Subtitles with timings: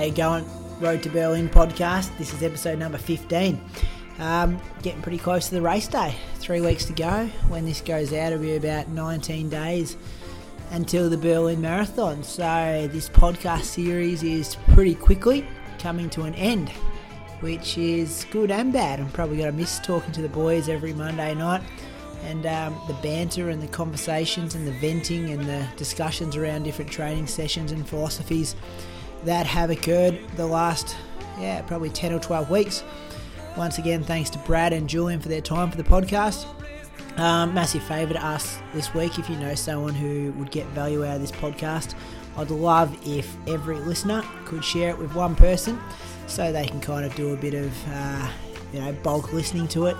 [0.00, 0.46] how you going?
[0.80, 2.16] Road to Berlin podcast.
[2.16, 3.60] This is episode number 15.
[4.18, 6.14] Um, getting pretty close to the race day.
[6.36, 7.26] Three weeks to go.
[7.48, 9.98] When this goes out, it'll be about 19 days
[10.70, 12.22] until the Berlin Marathon.
[12.22, 15.46] So this podcast series is pretty quickly
[15.78, 16.70] coming to an end,
[17.40, 19.00] which is good and bad.
[19.00, 21.60] I'm probably going to miss talking to the boys every Monday night
[22.24, 26.90] and um, the banter and the conversations and the venting and the discussions around different
[26.90, 28.56] training sessions and philosophies
[29.24, 30.96] that have occurred the last,
[31.38, 32.84] yeah, probably 10 or 12 weeks.
[33.56, 36.46] Once again, thanks to Brad and Julian for their time for the podcast.
[37.18, 41.04] Um, massive favour to us this week if you know someone who would get value
[41.04, 41.94] out of this podcast.
[42.36, 45.78] I'd love if every listener could share it with one person
[46.26, 48.30] so they can kind of do a bit of, uh,
[48.72, 49.96] you know, bulk listening to it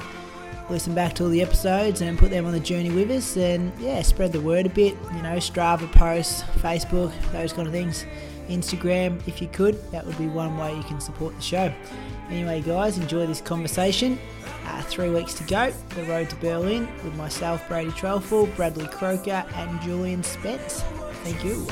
[0.70, 3.72] listen back to all the episodes and put them on the journey with us and
[3.80, 8.06] yeah spread the word a bit you know strava posts facebook those kind of things
[8.50, 9.80] instagram if you could.
[9.90, 11.72] That would be one way you can support the show.
[12.30, 14.18] Anyway guys enjoy this conversation.
[14.66, 15.70] Uh, three weeks to go.
[15.90, 20.82] The road to berlin with myself brady threlfall bradley croker and julian spence.
[21.24, 21.66] Thank you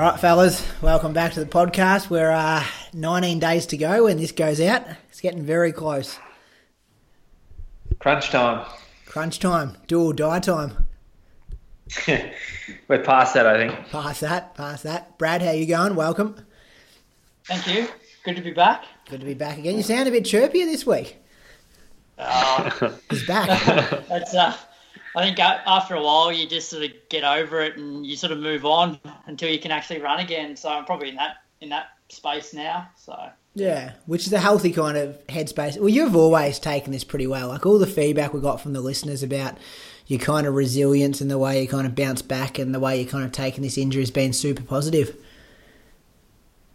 [0.00, 2.08] All right, fellas, welcome back to the podcast.
[2.08, 4.82] We're uh, 19 days to go when this goes out.
[5.10, 6.18] It's getting very close.
[7.98, 8.66] Crunch time.
[9.04, 10.86] Crunch time, do or die time.
[12.88, 13.90] We're past that, I think.
[13.90, 15.18] Past that, past that.
[15.18, 15.94] Brad, how you going?
[15.96, 16.46] Welcome.
[17.44, 17.86] Thank you.
[18.24, 18.86] Good to be back.
[19.10, 19.76] Good to be back again.
[19.76, 21.18] You sound a bit chirpier this week.
[22.16, 23.48] Uh, He's back.
[24.08, 24.56] that's, uh,
[25.16, 28.32] I think after a while, you just sort of get over it and you sort
[28.32, 30.56] of move on until you can actually run again.
[30.56, 32.88] So I'm probably in that in that space now.
[32.96, 35.78] So yeah, which is a healthy kind of headspace.
[35.78, 37.48] Well, you've always taken this pretty well.
[37.48, 39.58] Like all the feedback we got from the listeners about
[40.06, 43.00] your kind of resilience and the way you kind of bounce back and the way
[43.00, 45.16] you're kind of taking this injury has been super positive.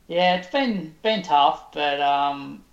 [0.08, 2.65] yeah, it's been been tough, but um,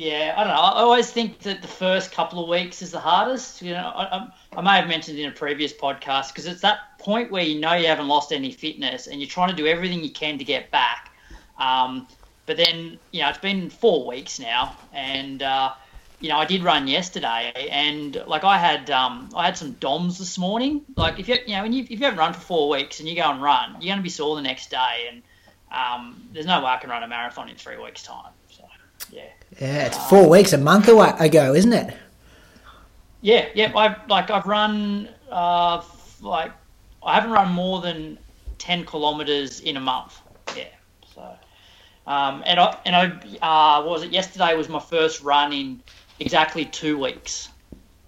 [0.00, 0.60] yeah, I don't know.
[0.60, 3.60] I always think that the first couple of weeks is the hardest.
[3.60, 7.30] You know, I, I, may have mentioned in a previous podcast because it's that point
[7.30, 10.10] where you know you haven't lost any fitness and you're trying to do everything you
[10.10, 11.12] can to get back.
[11.58, 12.08] Um,
[12.46, 15.74] but then, you know, it's been four weeks now, and uh,
[16.18, 20.18] you know, I did run yesterday, and like I had, um, I had some DOMs
[20.18, 20.80] this morning.
[20.96, 23.16] Like if you, you know, you, if you haven't run for four weeks and you
[23.16, 25.22] go and run, you're going to be sore the next day, and
[25.70, 28.32] um, there's no way I can run a marathon in three weeks' time.
[28.48, 28.64] So,
[29.12, 29.24] yeah.
[29.60, 31.94] Yeah, it's four weeks, a month away, ago, isn't it?
[33.20, 33.72] Yeah, yeah.
[33.76, 35.82] I've like I've run uh
[36.22, 36.52] like
[37.02, 38.18] I haven't run more than
[38.58, 40.18] ten kilometers in a month.
[40.56, 40.68] Yeah.
[41.14, 41.38] So,
[42.06, 44.12] um, and I and I uh, what was it?
[44.12, 45.82] Yesterday was my first run in
[46.18, 47.50] exactly two weeks.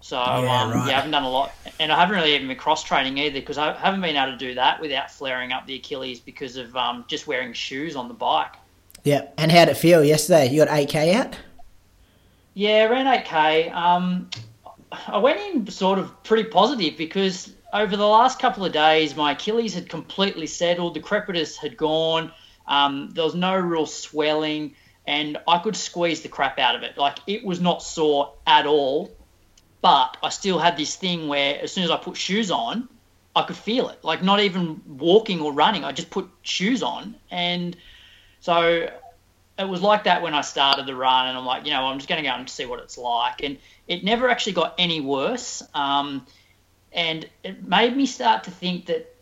[0.01, 0.87] So Yeah, um, right.
[0.87, 3.39] yeah, I haven't done a lot, and I haven't really even been cross training either
[3.39, 6.75] because I haven't been able to do that without flaring up the Achilles because of
[6.75, 8.55] um, just wearing shoes on the bike.
[9.03, 9.27] Yeah.
[9.37, 10.49] And how'd it feel yesterday?
[10.49, 11.37] You got 8K out?
[12.53, 13.73] Yeah, around 8K.
[13.73, 14.29] Um,
[15.07, 19.31] I went in sort of pretty positive because over the last couple of days, my
[19.31, 22.31] Achilles had completely settled, the crepitus had gone.
[22.67, 26.97] Um, there was no real swelling, and I could squeeze the crap out of it.
[26.97, 29.11] Like it was not sore at all,
[29.81, 32.87] but I still had this thing where as soon as I put shoes on,
[33.35, 34.03] I could feel it.
[34.03, 37.75] Like not even walking or running, I just put shoes on, and
[38.43, 38.89] so
[39.57, 41.97] it was like that when I started the run, and I'm like, you know, I'm
[41.97, 43.57] just going to go and see what it's like, and
[43.87, 46.25] it never actually got any worse, um,
[46.91, 49.15] and it made me start to think that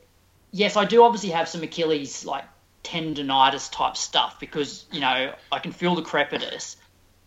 [0.50, 2.46] yes, I do obviously have some Achilles like
[2.84, 6.78] tendonitis type stuff because you know I can feel the crepitus,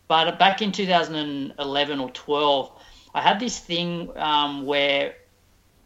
[0.09, 2.73] but back in 2011 or 12,
[3.15, 5.15] I had this thing um, where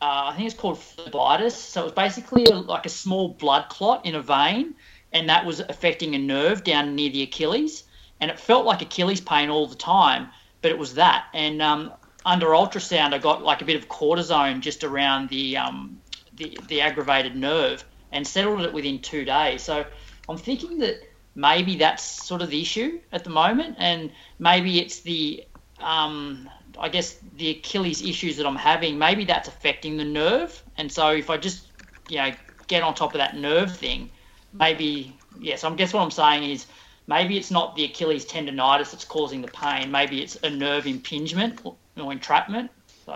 [0.00, 1.52] uh, I think it's called phlebitis.
[1.52, 4.74] So it was basically a, like a small blood clot in a vein,
[5.12, 7.84] and that was affecting a nerve down near the Achilles.
[8.20, 10.28] And it felt like Achilles pain all the time,
[10.60, 11.26] but it was that.
[11.32, 11.92] And um,
[12.24, 16.00] under ultrasound, I got like a bit of cortisone just around the, um,
[16.36, 19.62] the the aggravated nerve and settled it within two days.
[19.62, 19.84] So
[20.28, 21.00] I'm thinking that
[21.34, 25.44] maybe that's sort of the issue at the moment, and maybe it's the
[25.80, 30.62] um, I guess the Achilles issues that I'm having, maybe that's affecting the nerve.
[30.76, 31.66] And so if I just,
[32.08, 32.32] you know,
[32.66, 34.10] get on top of that nerve thing,
[34.58, 36.66] maybe, yes, I guess what I'm saying is
[37.06, 39.90] maybe it's not the Achilles tendonitis that's causing the pain.
[39.90, 42.70] Maybe it's a nerve impingement or entrapment.
[43.04, 43.12] So,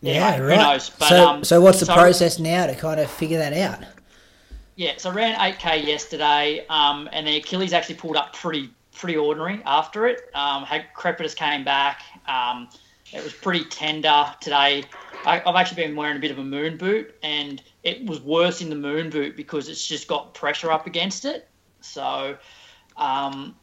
[0.00, 0.90] yeah, yeah right.
[0.98, 3.84] But, so, um, so what's the so, process now to kind of figure that out?
[4.76, 9.16] Yeah, so I ran 8K yesterday, um, and the Achilles actually pulled up pretty pretty
[9.16, 10.30] ordinary after it.
[10.34, 12.02] Um, had crepitus came back.
[12.26, 12.68] Um,
[13.12, 14.84] it was pretty tender today.
[15.24, 18.60] I, have actually been wearing a bit of a moon boot, and it was worse
[18.60, 21.48] in the moon boot because it's just got pressure up against it.
[21.80, 22.36] So,
[22.96, 23.54] um,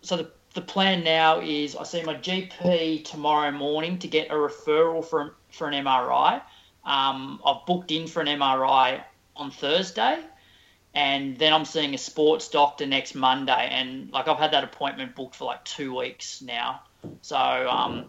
[0.00, 4.34] so the the plan now is I see my GP tomorrow morning to get a
[4.34, 6.40] referral for for an MRI.
[6.84, 9.02] Um, I've booked in for an MRI
[9.34, 10.20] on Thursday,
[10.94, 15.16] and then I'm seeing a sports doctor next Monday, and like I've had that appointment
[15.16, 16.82] booked for like two weeks now.
[17.22, 18.06] So um,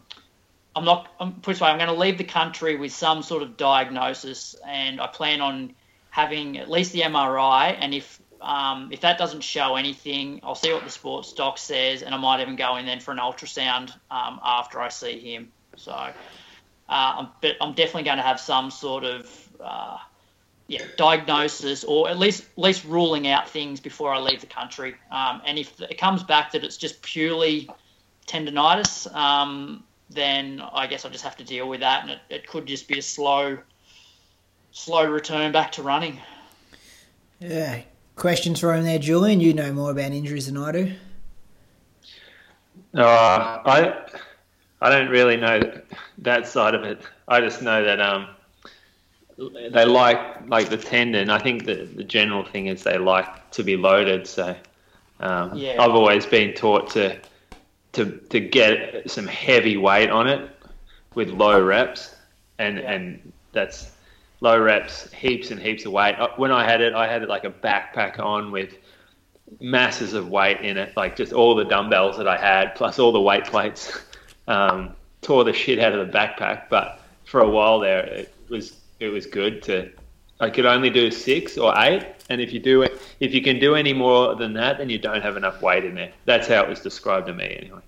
[0.76, 1.08] I'm not.
[1.20, 5.08] I'm put I'm going to leave the country with some sort of diagnosis, and I
[5.08, 5.74] plan on
[6.10, 7.78] having at least the MRI.
[7.80, 12.04] And if um, if that doesn't show anything, I'll see what the sports doc says,
[12.04, 15.52] and I might even go in then for an ultrasound um, after I see him.
[15.78, 16.14] So, uh,
[16.90, 19.98] I'm, but I'm definitely going to have some sort of uh,
[20.68, 24.96] yeah, diagnosis or at least at least ruling out things before I leave the country.
[25.10, 27.70] Um, and if it comes back that it's just purely
[28.28, 29.85] tendonitis, um,
[30.16, 32.88] then I guess I'll just have to deal with that, and it, it could just
[32.88, 33.58] be a slow,
[34.72, 36.20] slow return back to running.
[37.40, 37.82] Yeah.
[38.16, 39.42] Questions for him there, Julian?
[39.42, 40.92] You know more about injuries than I do.
[42.94, 43.94] Uh, I
[44.82, 45.60] I don't really know
[46.20, 47.02] that side of it.
[47.28, 48.28] I just know that um,
[49.38, 51.30] they like like the tendon.
[51.30, 54.28] I think the the general thing is they like to be loaded.
[54.28, 54.56] So
[55.20, 55.82] um, yeah.
[55.82, 57.20] I've always been taught to
[57.96, 60.50] to to get some heavy weight on it
[61.16, 62.16] with low reps,
[62.60, 62.92] and yeah.
[62.92, 63.92] and that's
[64.42, 66.16] low reps, heaps and heaps of weight.
[66.16, 68.76] Uh, when I had it, I had it like a backpack on with
[69.60, 73.12] masses of weight in it, like just all the dumbbells that I had, plus all
[73.12, 73.92] the weight plates.
[74.48, 78.78] Um, tore the shit out of the backpack, but for a while there, it was
[79.00, 79.92] it was good to.
[80.40, 83.60] I could only do six or eight, and if you do it, if you can
[83.60, 86.12] do any more than that, then you don't have enough weight in there.
[86.26, 87.82] That's how it was described to me, anyway.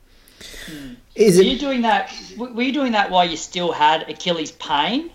[0.65, 0.93] Hmm.
[1.15, 1.47] Is were it...
[1.47, 2.13] you doing that?
[2.37, 5.11] Were you doing that while you still had Achilles pain?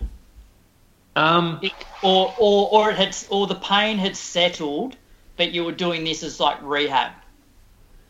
[1.14, 1.60] Um,
[2.02, 4.96] or or or it had or the pain had settled,
[5.36, 7.12] but you were doing this as like rehab.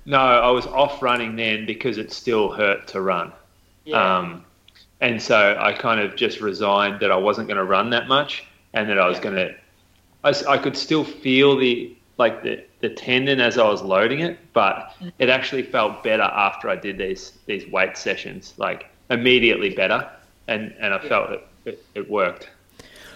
[0.05, 3.33] No, I was off running then because it still hurt to run.
[3.85, 4.19] Yeah.
[4.19, 4.45] Um,
[5.01, 8.45] and so I kind of just resigned that I wasn't going to run that much,
[8.75, 9.23] and that I was yeah.
[9.23, 9.55] going to.
[10.25, 14.39] I, I could still feel the like the, the tendon as I was loading it,
[14.53, 20.09] but it actually felt better after I did these these weight sessions, like immediately better,
[20.49, 21.09] and and I yeah.
[21.09, 22.51] felt it, it, it worked.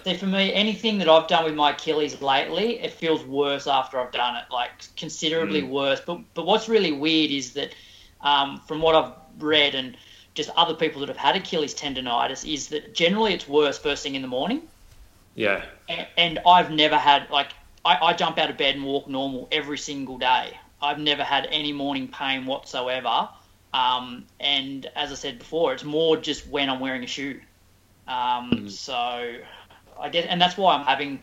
[0.04, 3.98] See, for me, anything that I've done with my Achilles lately, it feels worse after
[3.98, 5.68] I've done it, like considerably mm.
[5.68, 6.00] worse.
[6.00, 7.75] But but what's really weird is that,
[8.20, 9.96] um, from what I've read and
[10.34, 14.14] just other people that have had Achilles tendonitis, is that generally it's worse first thing
[14.14, 14.62] in the morning.
[15.37, 15.64] Yeah.
[15.88, 17.52] And, and I've never had like
[17.85, 20.59] I, I jump out of bed and walk normal every single day.
[20.83, 23.28] I've never had any morning pain whatsoever.
[23.73, 27.40] Um, and as I said before, it's more just when I'm wearing a shoe.
[28.09, 28.95] Um, mm So
[30.00, 31.23] I guess, and that's why I'm having.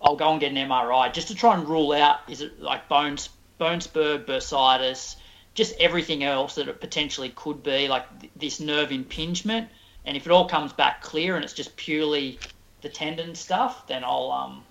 [0.00, 2.86] I'll go and get an MRI just to try and rule out is it like
[2.86, 5.16] bones, bone spur, bursitis,
[5.54, 9.70] just everything else that it potentially could be, like th- this nerve impingement.
[10.04, 12.38] And if it all comes back clear and it's just purely
[12.82, 14.62] the tendon stuff, then I'll, um,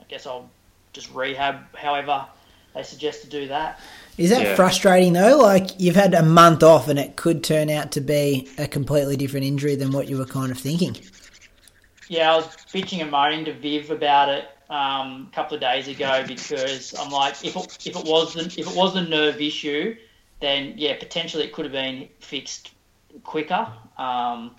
[0.00, 0.48] I guess I'll
[0.92, 2.26] just rehab however
[2.74, 3.80] they suggest to do that.
[4.18, 4.54] Is that Yeah.
[4.54, 5.38] frustrating though?
[5.38, 9.16] Like you've had a month off and it could turn out to be a completely
[9.16, 10.96] different injury than what you were kind of thinking.
[12.08, 15.88] Yeah, I was bitching and moaning to Viv about it um, a couple of days
[15.88, 19.40] ago because I'm like, if it, if it was the, if it was a nerve
[19.40, 19.96] issue,
[20.40, 22.72] then yeah, potentially it could have been fixed
[23.22, 23.66] quicker.
[23.96, 24.56] Um,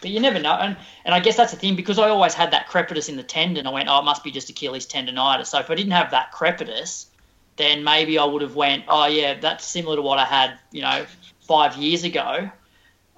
[0.00, 2.50] but you never know, and and I guess that's the thing because I always had
[2.50, 3.66] that crepitus in the tendon.
[3.66, 5.46] I went, oh, it must be just Achilles tendonitis.
[5.46, 7.06] So if I didn't have that crepitus,
[7.56, 10.82] then maybe I would have went, oh yeah, that's similar to what I had, you
[10.82, 11.06] know,
[11.40, 12.50] five years ago.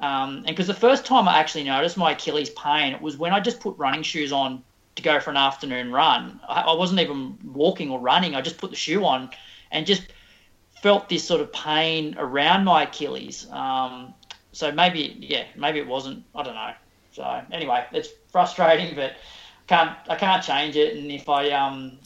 [0.01, 3.33] Um, and because the first time I actually noticed my Achilles pain, it was when
[3.33, 4.63] I just put running shoes on
[4.97, 6.41] to go for an afternoon run.
[6.49, 8.35] I, I wasn't even walking or running.
[8.35, 9.31] I just put the shoe on
[9.71, 10.03] and just
[10.83, 13.47] felt this sort of pain around my Achilles.
[13.51, 14.15] Um,
[14.55, 16.25] so maybe, yeah, maybe it wasn't.
[16.35, 16.73] I don't know.
[17.13, 19.13] So anyway, it's frustrating, but
[19.67, 20.97] can't I can't change it.
[20.97, 21.99] And if I um,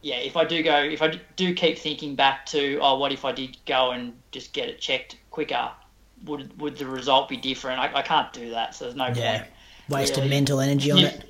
[0.00, 3.24] yeah, if I do go, if I do keep thinking back to, oh, what if
[3.24, 5.70] I did go and just get it checked quicker?
[6.24, 7.78] Would would the result be different?
[7.80, 9.38] I, I can't do that, so there's no Yeah.
[9.38, 9.50] point.
[9.88, 10.30] Wasted Really?
[10.30, 11.06] mental energy on Yeah.
[11.06, 11.24] it.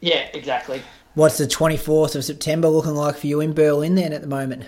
[0.00, 0.82] Yeah, exactly.
[1.14, 4.64] What's the 24th of September looking like for you in Berlin then at the moment?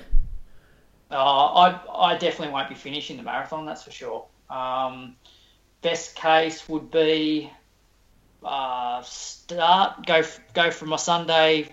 [1.10, 3.64] Uh, I I definitely won't be finishing the marathon.
[3.66, 4.24] That's for sure.
[4.48, 5.16] Um,
[5.82, 7.50] best case would be
[8.42, 10.22] uh, start go
[10.54, 11.68] go for my Sunday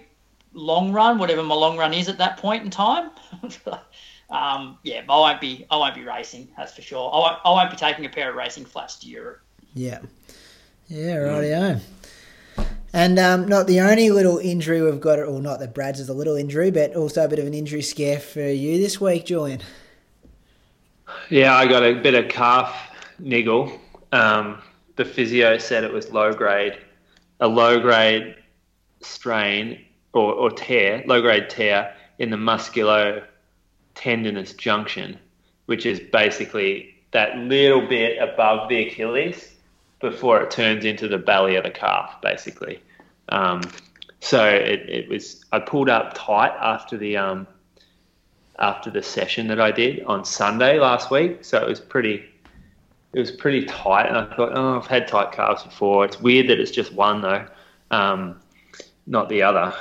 [0.53, 3.11] long run, whatever my long run is at that point in time.
[4.29, 6.49] um, yeah, I won't be I won't be racing.
[6.57, 7.09] That's for sure.
[7.13, 9.41] I won't, I won't be taking a pair of racing flats to Europe.
[9.73, 9.99] Yeah.
[10.87, 11.81] Yeah, rightio.
[12.95, 16.13] And um, not the only little injury we've got, or not that Brad's is a
[16.13, 19.61] little injury, but also a bit of an injury scare for you this week, Julian.
[21.29, 22.89] Yeah, I got a bit of calf
[23.19, 23.79] niggle.
[24.11, 24.61] Um,
[24.95, 26.77] the physio said it was low grade,
[27.39, 28.35] a low grade
[29.01, 35.19] strain or, or tear, low grade tear in the musculotendinous junction,
[35.65, 39.55] which is basically that little bit above the Achilles
[39.99, 42.81] before it turns into the belly of the calf, basically.
[43.29, 43.61] Um,
[44.19, 45.43] so it, it was.
[45.51, 47.47] I pulled up tight after the um,
[48.59, 51.43] after the session that I did on Sunday last week.
[51.43, 52.23] So it was pretty,
[53.13, 54.07] it was pretty tight.
[54.07, 56.05] And I thought, oh, I've had tight calves before.
[56.05, 57.47] It's weird that it's just one though,
[57.91, 58.39] um,
[59.07, 59.73] not the other.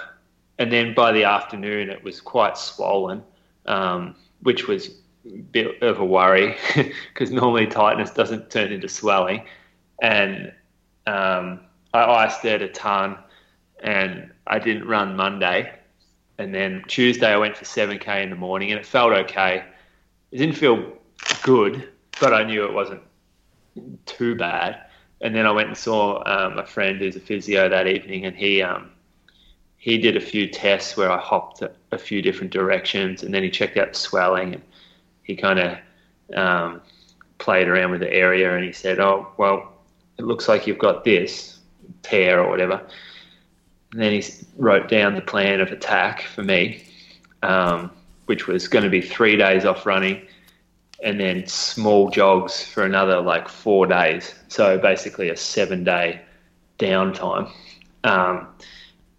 [0.59, 3.23] And then by the afternoon, it was quite swollen,
[3.67, 4.91] um, which was
[5.27, 6.57] a bit of a worry
[7.13, 9.45] because normally tightness doesn't turn into swelling.
[10.01, 10.53] And
[11.07, 11.61] um,
[11.95, 13.19] I iced it a ton,
[13.83, 15.73] and I didn't run Monday
[16.39, 19.65] and then Tuesday I went for 7k in the morning and it felt okay.
[20.31, 20.93] It didn't feel
[21.43, 21.89] good,
[22.21, 23.03] but I knew it wasn't
[24.07, 24.87] too bad.
[25.21, 28.37] And then I went and saw um, a friend who's a physio that evening, and
[28.37, 28.91] he um,
[29.77, 31.63] he did a few tests where I hopped
[31.93, 34.63] a, few different directions, and then he checked out the swelling, and
[35.23, 35.79] he kind of
[36.37, 36.81] um,
[37.39, 39.73] played around with the area, and he said, "Oh, well,
[40.19, 41.61] it looks like you've got this
[42.03, 42.85] tear or whatever."
[43.93, 44.25] And then he
[44.57, 46.83] wrote down the plan of attack for me,
[47.43, 47.91] um,
[48.27, 50.23] which was going to be three days off running
[51.03, 54.35] and then small jogs for another like four days.
[54.49, 56.23] So basically a seven day
[56.79, 57.51] downtime.
[58.05, 58.49] Um,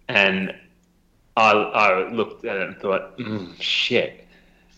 [0.08, 0.56] and
[1.36, 4.28] I, I looked at it and thought, mm, shit,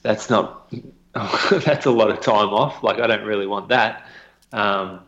[0.02, 0.72] that's not,
[1.14, 2.84] that's a lot of time off.
[2.84, 4.06] Like, I don't really want that.
[4.52, 5.02] Um,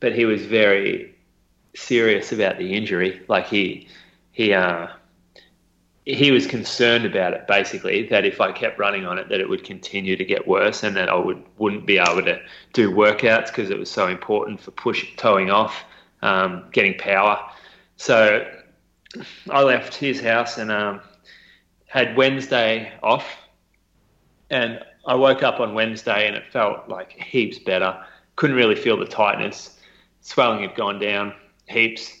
[0.00, 1.14] but he was very
[1.76, 3.22] serious about the injury.
[3.28, 3.88] Like, he,
[4.32, 4.88] he, uh,
[6.04, 9.48] he was concerned about it basically that if I kept running on it that it
[9.48, 12.40] would continue to get worse and that I would wouldn't be able to
[12.72, 15.84] do workouts because it was so important for push towing off
[16.22, 17.38] um, getting power.
[17.96, 18.46] So
[19.50, 21.00] I left his house and um,
[21.86, 23.26] had Wednesday off
[24.48, 28.04] and I woke up on Wednesday and it felt like heaps better.
[28.36, 29.78] Couldn't really feel the tightness.
[30.22, 31.34] Swelling had gone down
[31.66, 32.19] heaps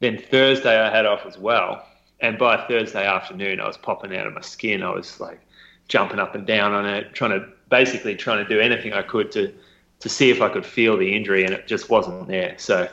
[0.00, 1.86] then Thursday I had off as well
[2.20, 4.82] and by Thursday afternoon, I was popping out of my skin.
[4.82, 5.40] I was like
[5.88, 9.32] jumping up and down on it, trying to basically trying to do anything I could
[9.32, 9.52] to
[10.00, 12.54] to see if I could feel the injury, and it just wasn't there.
[12.58, 12.88] So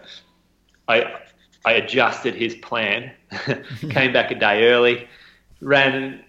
[0.88, 1.20] I
[1.66, 3.12] I adjusted his plan,
[3.90, 5.08] came back a day early,
[5.60, 6.24] ran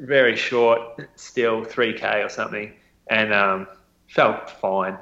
[0.00, 2.72] very short, still 3k or something,
[3.08, 3.66] and um,
[4.08, 4.98] felt fine.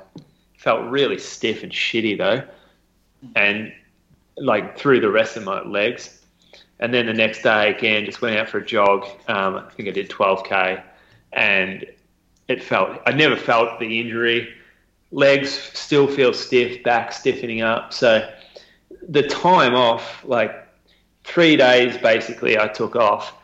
[0.57, 2.43] Felt really stiff and shitty though,
[3.35, 3.73] and
[4.39, 6.21] like through the rest of my legs.
[6.79, 9.07] And then the next day again, just went out for a jog.
[9.29, 10.83] Um, I think I did 12k,
[11.33, 11.87] and
[12.49, 13.01] it felt.
[13.07, 14.53] I never felt the injury.
[15.11, 17.95] Legs still feel stiff, back stiffening up.
[17.95, 18.31] So
[19.09, 20.67] the time off, like
[21.25, 23.35] three days basically, I took off.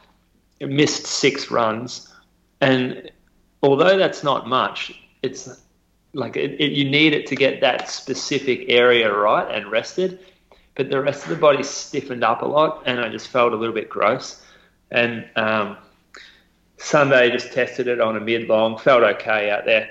[0.61, 2.13] Missed six runs,
[2.61, 3.11] and
[3.63, 5.49] although that's not much, it's
[6.15, 10.21] like it, it, you need it to get that specific area right and rested.
[10.75, 13.57] But the rest of the body stiffened up a lot, and I just felt a
[13.57, 14.43] little bit gross.
[14.91, 15.77] And um,
[16.79, 19.89] Sunday, just tested it on a mid long, felt okay out there.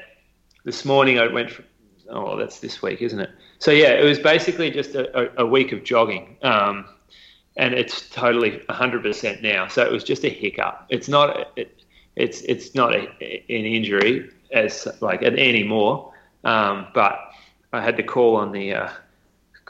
[0.63, 1.51] This morning, I went.
[1.51, 1.63] For,
[2.09, 3.29] oh, that's this week, isn't it?
[3.59, 6.37] So yeah, it was basically just a, a, a week of jogging.
[6.41, 6.85] Um,
[7.57, 9.67] and it's totally 100% now.
[9.67, 10.85] So it was just a hiccup.
[10.89, 11.83] It's not it,
[12.15, 16.13] it's it's not a, an injury as like anymore.
[16.43, 17.19] Um, but
[17.73, 18.89] I had to call on the uh,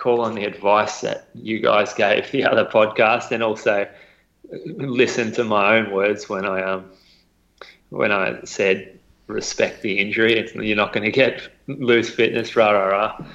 [0.02, 3.88] call on the advice that you guys gave the other podcast, and also
[4.76, 6.86] listen to my own words when I um
[7.90, 10.50] when I said respect the injury.
[10.56, 13.26] You're not going to get lose fitness, rah rah rah.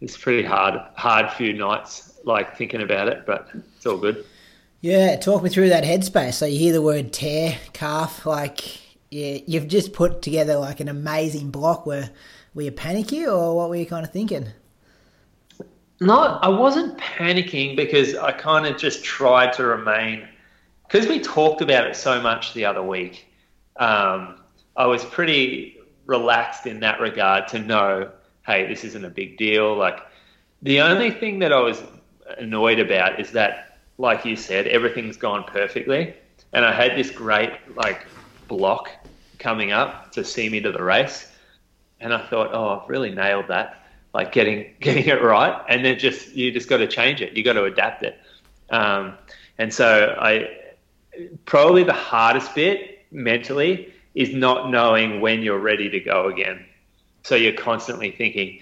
[0.00, 4.24] It's pretty hard hard few nights like thinking about it, but it's all good.
[4.80, 6.34] Yeah, talk me through that headspace.
[6.34, 8.60] So you hear the word tear, calf, like
[9.10, 11.84] yeah, you've just put together like an amazing block.
[11.84, 12.08] Were
[12.54, 14.48] were you panicky, or what were you kind of thinking?
[16.00, 20.28] No, I wasn't panicking because I kind of just tried to remain
[20.86, 23.26] because we talked about it so much the other week.
[23.76, 24.40] Um,
[24.76, 28.10] I was pretty relaxed in that regard to know,
[28.46, 29.76] hey, this isn't a big deal.
[29.76, 30.00] Like
[30.62, 31.82] the only thing that I was
[32.38, 36.14] annoyed about is that, like you said, everything's gone perfectly,
[36.52, 38.06] and I had this great like
[38.46, 38.90] block
[39.38, 41.32] coming up to see me to the race,
[42.00, 43.82] and I thought, oh, I've really nailed that,
[44.14, 47.44] like getting getting it right, and then just you just got to change it, you
[47.44, 48.18] got to adapt it,
[48.70, 49.14] um,
[49.58, 50.48] and so I
[51.44, 56.64] probably the hardest bit mentally is not knowing when you're ready to go again.
[57.22, 58.60] So you're constantly thinking,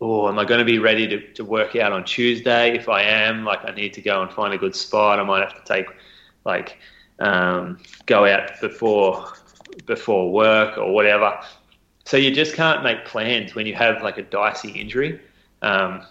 [0.00, 2.76] oh, am I going to be ready to, to work out on Tuesday?
[2.76, 5.18] If I am, like, I need to go and find a good spot.
[5.18, 5.86] I might have to take,
[6.44, 6.78] like,
[7.18, 9.32] um, go out before
[9.86, 11.40] before work or whatever.
[12.04, 15.20] So you just can't make plans when you have like a dicey injury.
[15.62, 16.04] Um,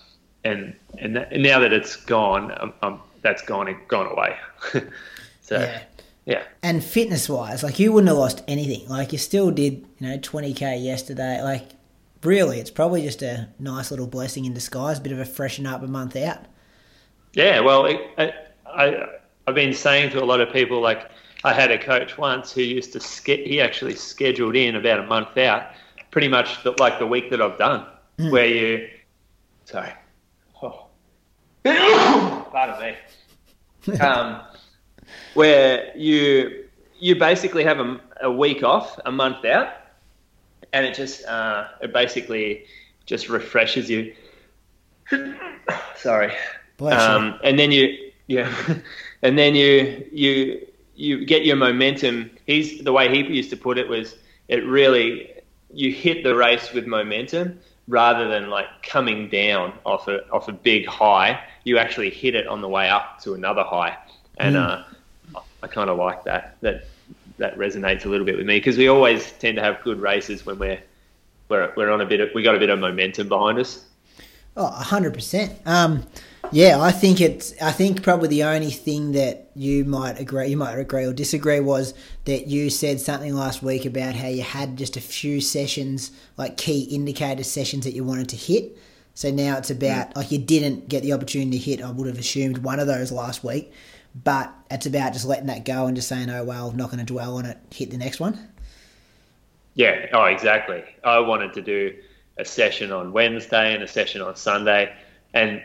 [0.43, 4.35] and and, that, and, now that it's gone, um, um, that's gone gone away.
[5.41, 5.83] so yeah.
[6.25, 6.43] yeah.
[6.61, 8.87] And fitness wise, like you wouldn't have lost anything.
[8.89, 11.41] Like you still did, you know, twenty k yesterday.
[11.41, 11.69] Like
[12.23, 15.65] really, it's probably just a nice little blessing in disguise, a bit of a freshen
[15.65, 16.39] up a month out.
[17.33, 18.33] Yeah, well, it, I,
[18.65, 19.07] I,
[19.47, 21.09] I've been saying to a lot of people, like,
[21.43, 25.03] I had a coach once who used to, ske- he actually scheduled in about a
[25.03, 25.71] month out,
[26.13, 27.87] pretty much the, like the week that I've done,
[28.19, 28.31] mm.
[28.31, 28.87] where you,
[29.65, 29.91] sorry,
[30.61, 30.87] oh.
[31.63, 32.95] pardon
[33.87, 34.41] me, um,
[35.33, 36.65] where you,
[36.99, 39.73] you basically have a, a week off, a month out,
[40.71, 42.65] and it just uh, it basically
[43.07, 44.13] just refreshes you.
[45.95, 46.31] Sorry.
[46.79, 48.53] Um, and then you yeah,
[49.21, 52.31] and then you you you get your momentum.
[52.45, 54.15] He's the way he used to put it was
[54.47, 55.32] it really
[55.73, 60.53] you hit the race with momentum rather than like coming down off a off a
[60.53, 61.43] big high.
[61.63, 63.97] You actually hit it on the way up to another high,
[64.37, 64.85] and mm.
[65.35, 66.57] uh, I kind of like that.
[66.61, 66.85] That
[67.37, 70.45] that resonates a little bit with me because we always tend to have good races
[70.45, 70.79] when we're
[71.49, 73.85] we're, we're on a bit of, we got a bit of momentum behind us.
[74.55, 75.53] Oh, hundred percent.
[76.51, 77.59] Yeah, I think it's.
[77.61, 81.59] I think probably the only thing that you might agree, you might agree or disagree,
[81.59, 81.93] was
[82.25, 86.57] that you said something last week about how you had just a few sessions, like
[86.57, 88.77] key indicator sessions that you wanted to hit.
[89.15, 90.15] So now it's about mm.
[90.17, 91.81] like you didn't get the opportunity to hit.
[91.81, 93.71] I would have assumed one of those last week,
[94.23, 97.03] but it's about just letting that go and just saying, "Oh well, I'm not going
[97.03, 97.57] to dwell on it.
[97.71, 98.49] Hit the next one."
[99.75, 100.07] Yeah.
[100.13, 100.83] Oh, exactly.
[101.03, 101.95] I wanted to do
[102.37, 104.93] a session on Wednesday and a session on Sunday,
[105.33, 105.61] and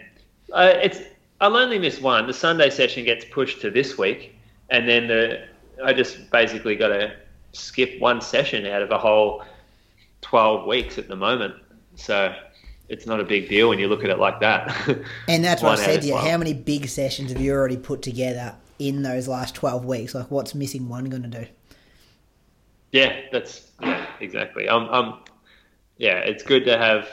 [0.52, 1.00] uh, it's
[1.40, 2.26] I'll only miss one.
[2.26, 4.34] The Sunday session gets pushed to this week,
[4.70, 5.46] and then the
[5.84, 7.14] I just basically got to
[7.52, 9.44] skip one session out of a whole
[10.20, 11.54] twelve weeks at the moment.
[11.94, 12.34] So
[12.88, 14.74] it's not a big deal when you look at it like that.
[15.28, 16.16] And that's what I said to you.
[16.16, 20.14] How many big sessions have you already put together in those last 12 weeks?
[20.14, 21.46] Like, what's missing one going to do?
[22.92, 24.68] Yeah, that's yeah, exactly.
[24.68, 25.20] Um, um,
[25.98, 27.08] yeah, it's good to have.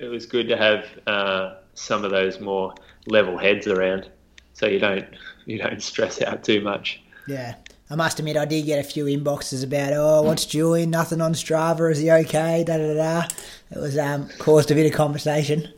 [0.00, 2.74] It was good to have uh, some of those more
[3.06, 4.08] level heads around,
[4.52, 5.06] so you don't
[5.46, 7.00] you don't stress out too much.
[7.26, 7.54] Yeah,
[7.90, 10.90] I must admit, I did get a few inboxes about, oh, what's Julian?
[10.90, 11.90] Nothing on Strava.
[11.90, 12.64] Is he okay?
[12.64, 13.28] Da da da.
[13.70, 15.72] It was um, caused a bit of conversation.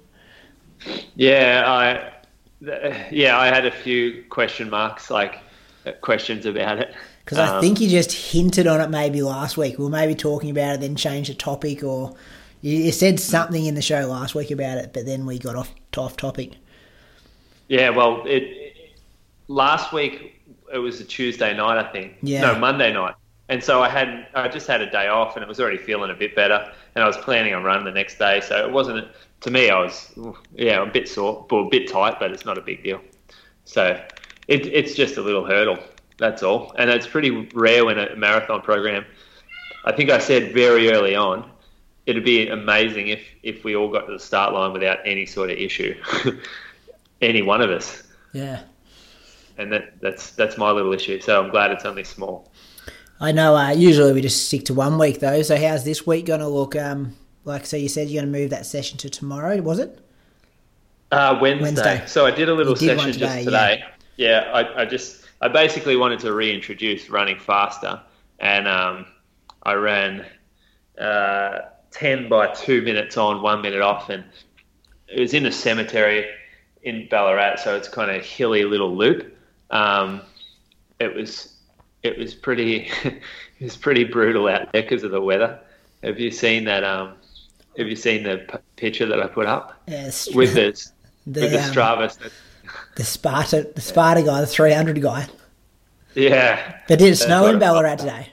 [1.15, 2.13] Yeah, I
[3.11, 5.41] yeah I had a few question marks, like
[5.87, 6.95] uh, questions about it.
[7.25, 9.79] Because um, I think you just hinted on it maybe last week.
[9.79, 12.15] We were maybe talking about it, then changed the topic, or
[12.61, 15.75] you, said something in the show last week about it, but then we got off
[15.96, 16.53] off topic.
[17.68, 18.77] Yeah, well, it, it
[19.49, 20.40] last week
[20.73, 22.16] it was a Tuesday night, I think.
[22.23, 22.42] Yeah.
[22.42, 23.14] No, Monday night.
[23.51, 26.11] and so I had I just had a day off, and it was already feeling
[26.11, 28.40] a bit better, and I was planning on running the next day.
[28.40, 29.09] So it wasn't
[29.40, 29.68] to me.
[29.68, 30.12] I was
[30.55, 33.01] yeah a bit sore, but a bit tight, but it's not a big deal.
[33.64, 34.01] So
[34.49, 35.79] it, it's just a little hurdle.
[36.18, 39.05] That's all, and it's pretty rare when a marathon program.
[39.85, 41.51] I think I said very early on,
[42.07, 45.51] it'd be amazing if if we all got to the start line without any sort
[45.51, 45.95] of issue,
[47.21, 48.03] any one of us.
[48.33, 48.63] Yeah.
[49.59, 51.21] And that that's that's my little issue.
[51.21, 52.51] So I'm glad it's only small.
[53.21, 53.55] I know.
[53.55, 55.43] Uh, usually we just stick to one week though.
[55.43, 56.75] So how's this week going to look?
[56.75, 59.61] Um, like so, you said you're going to move that session to tomorrow.
[59.61, 59.99] Was it?
[61.11, 61.65] Uh, Wednesday.
[61.65, 62.03] Wednesday.
[62.07, 63.85] So I did a little did session today, just today.
[64.17, 68.01] Yeah, I, I just I basically wanted to reintroduce running faster,
[68.39, 69.07] and um,
[69.63, 70.27] I ran
[70.99, 74.24] uh, ten by two minutes on, one minute off, and
[75.09, 76.26] it was in a cemetery
[76.83, 79.37] in Ballarat, so it's kind of a hilly little loop.
[79.70, 80.22] Um,
[80.98, 81.55] it was
[82.03, 83.20] it was pretty it
[83.61, 85.59] was pretty brutal out there because of the weather.
[86.03, 86.85] Have you seen that?
[86.85, 87.14] Um,
[87.79, 90.29] have you seen the p- picture that I put up Yes.
[90.35, 90.72] with the
[91.26, 92.31] the, with the um, Strava?
[92.96, 95.26] the Sparta, the Sparta guy, the 300 guy.
[96.14, 98.29] Yeah, But did it snow in Ballarat today?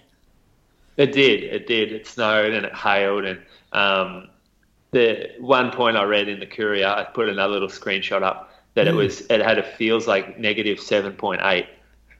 [0.98, 1.44] It did.
[1.44, 1.92] It did.
[1.92, 3.26] It snowed and it hailed.
[3.26, 3.40] And
[3.72, 4.30] um,
[4.92, 8.88] the one point I read in the Courier, I put another little screenshot up that
[8.88, 9.22] it was.
[9.22, 11.68] It had a feels like negative seven point eight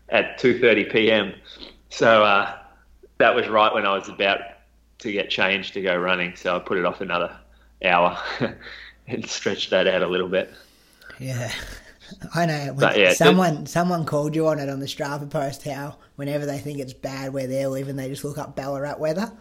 [0.10, 1.34] at two thirty p.m.
[1.90, 2.58] So uh,
[3.18, 4.40] that was right when I was about
[5.00, 6.36] to get changed to go running.
[6.36, 7.36] So I put it off another
[7.86, 8.18] hour
[9.08, 10.54] and stretched that out a little bit.
[11.20, 11.52] Yeah.
[12.34, 12.74] I know.
[12.78, 16.58] But, yeah, someone someone called you on it on the Strava post how whenever they
[16.58, 19.32] think it's bad where they're living, they just look up Ballarat weather.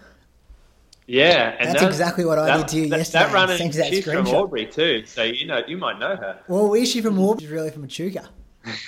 [1.09, 3.24] Yeah, and That's that- exactly what I that- did to you that, yesterday.
[3.24, 4.26] That runner, you that she's from.
[4.26, 6.40] Albury too, so you know you might know her.
[6.48, 7.42] Well, is she from Albury?
[7.42, 8.29] She's really from Echuca.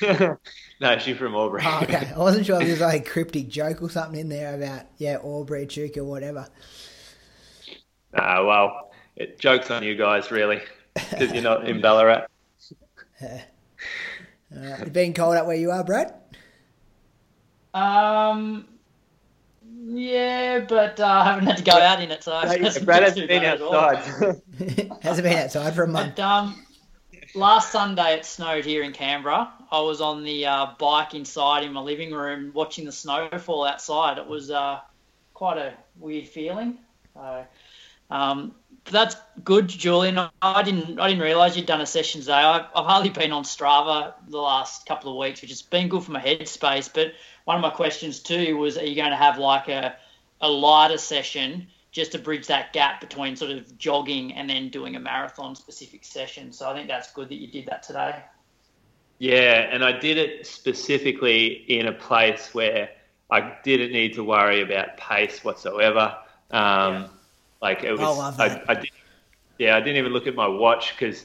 [0.80, 1.62] no, she's from Albury.
[1.64, 2.10] Oh, okay.
[2.16, 4.86] I wasn't sure if there was like a cryptic joke or something in there about,
[4.96, 6.48] yeah, Albury, Echuca, whatever.
[8.14, 10.60] Ah, well, it, joke's on you guys, really,
[10.94, 12.26] because you're not in Ballarat.
[14.54, 16.14] Uh, it been cold out where you are, Brad?
[17.74, 18.66] Um,
[19.84, 23.02] yeah, but uh, I haven't had to go out in it, so it hasn't Brad
[23.02, 23.74] hasn't been bad at all.
[23.74, 24.42] outside.
[25.02, 26.16] Hasn't been outside for a month.
[26.16, 26.66] But um,
[27.34, 29.52] last Sunday it snowed here in Canberra.
[29.70, 33.64] I was on the uh, bike inside in my living room watching the snow fall
[33.64, 34.18] outside.
[34.18, 34.80] It was uh,
[35.34, 36.78] quite a weird feeling.
[37.14, 37.46] So,
[38.10, 40.18] um, but that's good, Julian.
[40.42, 42.32] I didn't I didn't realise you'd done a session today.
[42.34, 46.02] I've, I've hardly been on Strava the last couple of weeks, which has been good
[46.02, 46.90] for my headspace.
[46.92, 47.12] But
[47.44, 49.96] one of my questions too was, are you going to have like a
[50.40, 54.94] a lighter session just to bridge that gap between sort of jogging and then doing
[54.96, 56.52] a marathon specific session.
[56.52, 58.22] So I think that's good that you did that today.
[59.18, 62.90] yeah, and I did it specifically in a place where
[63.30, 66.16] I didn't need to worry about pace whatsoever.
[66.50, 67.08] Um, Yeah.
[67.60, 68.64] Like it was, I love that.
[68.68, 68.90] I did,
[69.58, 71.24] yeah, I didn't even look at my watch because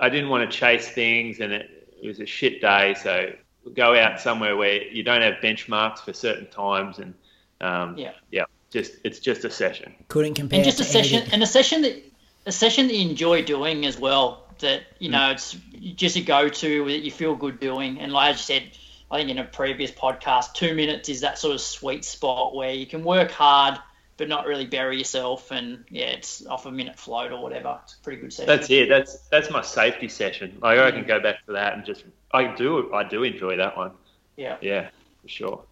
[0.00, 2.94] I didn't want to chase things, and it, it was a shit day.
[2.94, 3.32] So
[3.74, 7.14] go out somewhere where you don't have benchmarks for certain times, and
[7.60, 8.12] um, Yeah.
[8.30, 9.94] yeah, just it's just a session.
[10.08, 11.34] Couldn't compare And just to a session anything.
[11.34, 12.02] and a session that
[12.46, 14.46] a session that you enjoy doing as well.
[14.60, 15.56] That you know it's
[15.94, 17.98] just a go to that you feel good doing.
[17.98, 18.64] And like I said,
[19.10, 22.72] I think in a previous podcast, two minutes is that sort of sweet spot where
[22.72, 23.78] you can work hard
[24.20, 25.50] but not really bury yourself.
[25.50, 27.80] And yeah, it's off a minute float or whatever.
[27.84, 28.48] It's a pretty good session.
[28.48, 28.90] That's it.
[28.90, 30.58] That's that's my safety session.
[30.60, 33.78] Like I can go back to that and just I do I do enjoy that
[33.78, 33.92] one.
[34.36, 34.58] Yeah.
[34.60, 34.90] Yeah,
[35.22, 35.64] for sure.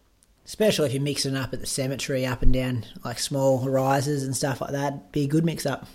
[0.47, 4.35] Especially if you're mixing up at the cemetery, up and down like small rises and
[4.35, 5.13] stuff like that.
[5.13, 5.87] Be a good mix up.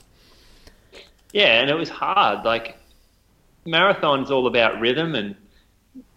[1.31, 2.45] Yeah, and it was hard.
[2.45, 2.77] Like
[3.65, 5.35] marathon's all about rhythm and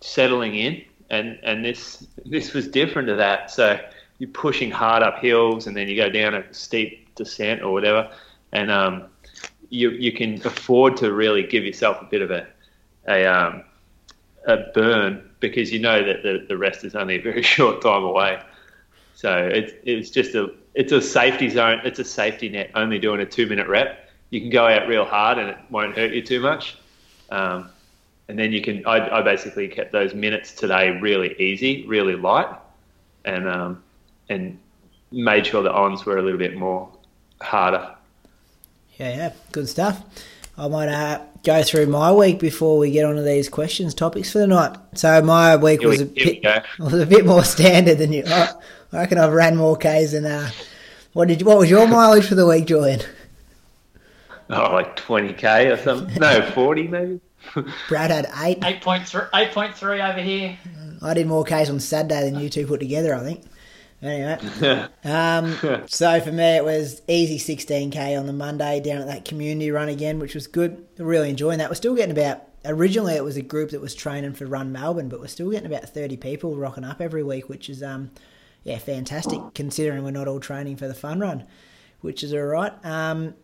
[0.03, 3.51] settling in, and and this this was different to that.
[3.51, 3.81] So
[4.19, 8.11] you're pushing hard up hills, and then you go down a steep descent or whatever,
[8.53, 9.05] and um,
[9.71, 12.47] you you can afford to really give yourself a bit of a
[13.09, 13.63] a um,
[14.47, 18.05] a burn because you know that the, the rest is only a very short time
[18.05, 18.41] away.
[19.15, 21.81] So it's it's just a it's a safety zone.
[21.85, 22.71] It's a safety net.
[22.75, 25.97] Only doing a two minute rep, you can go out real hard and it won't
[25.97, 26.77] hurt you too much.
[27.31, 27.71] Um,
[28.29, 28.85] and then you can.
[28.87, 32.49] I, I basically kept those minutes today really easy, really light,
[33.25, 33.83] and um,
[34.29, 34.59] and
[35.11, 36.91] made sure the ons were a little bit more
[37.41, 37.95] harder.
[38.99, 40.03] Yeah, yeah, good stuff.
[40.59, 44.39] I might uh, go through my week before we get onto these questions topics for
[44.39, 44.77] the night.
[44.95, 48.13] So my week was we, a here we bit was a bit more standard than
[48.13, 48.25] you.
[48.27, 48.53] I
[48.93, 50.25] I reckon I've ran more k's than.
[50.25, 50.51] Uh,
[51.13, 53.01] what did you, what was your mileage for the week, Julian?
[54.51, 56.19] Oh, like twenty k or something.
[56.21, 57.21] No, forty maybe.
[57.89, 58.65] Brad had eight.
[58.65, 59.23] Eight point three.
[59.35, 60.57] Eight point three over here.
[61.03, 63.15] I did more k's on Saturday than you two put together.
[63.15, 63.43] I think.
[64.03, 65.57] Anyway, um,
[65.87, 69.89] so for me it was easy 16k on the Monday down at that community run
[69.89, 70.87] again, which was good.
[70.99, 71.71] Really enjoying that.
[71.71, 72.43] We're still getting about.
[72.65, 75.73] Originally, it was a group that was training for Run Melbourne, but we're still getting
[75.73, 78.11] about 30 people rocking up every week, which is um,
[78.65, 81.47] yeah, fantastic considering we're not all training for the fun run,
[82.01, 82.73] which is all right.
[82.85, 83.35] Um,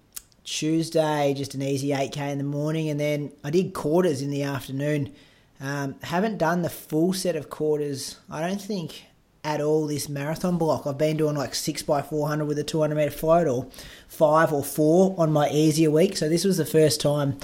[0.43, 4.43] Tuesday, just an easy 8k in the morning, and then I did quarters in the
[4.43, 5.13] afternoon.
[5.61, 9.05] Um, haven't done the full set of quarters, I don't think,
[9.45, 10.87] at all this marathon block.
[10.87, 13.69] I've been doing like 6 by 400 with a 200 metre float, or
[14.09, 16.17] 5 or 4 on my easier week.
[16.17, 17.39] So this was the first time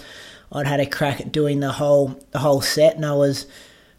[0.52, 3.46] I'd had a crack at doing the whole the whole set, and I was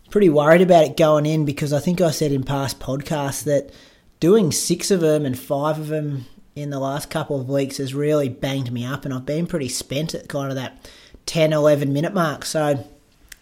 [0.10, 3.72] pretty worried about it going in because I think I said in past podcasts that
[4.20, 7.94] doing six of them and five of them in the last couple of weeks has
[7.94, 10.90] really banged me up, and I've been pretty spent at kind of that
[11.26, 12.46] 10, 11 minute mark.
[12.46, 12.86] So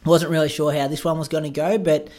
[0.06, 2.10] wasn't really sure how this one was going to go, but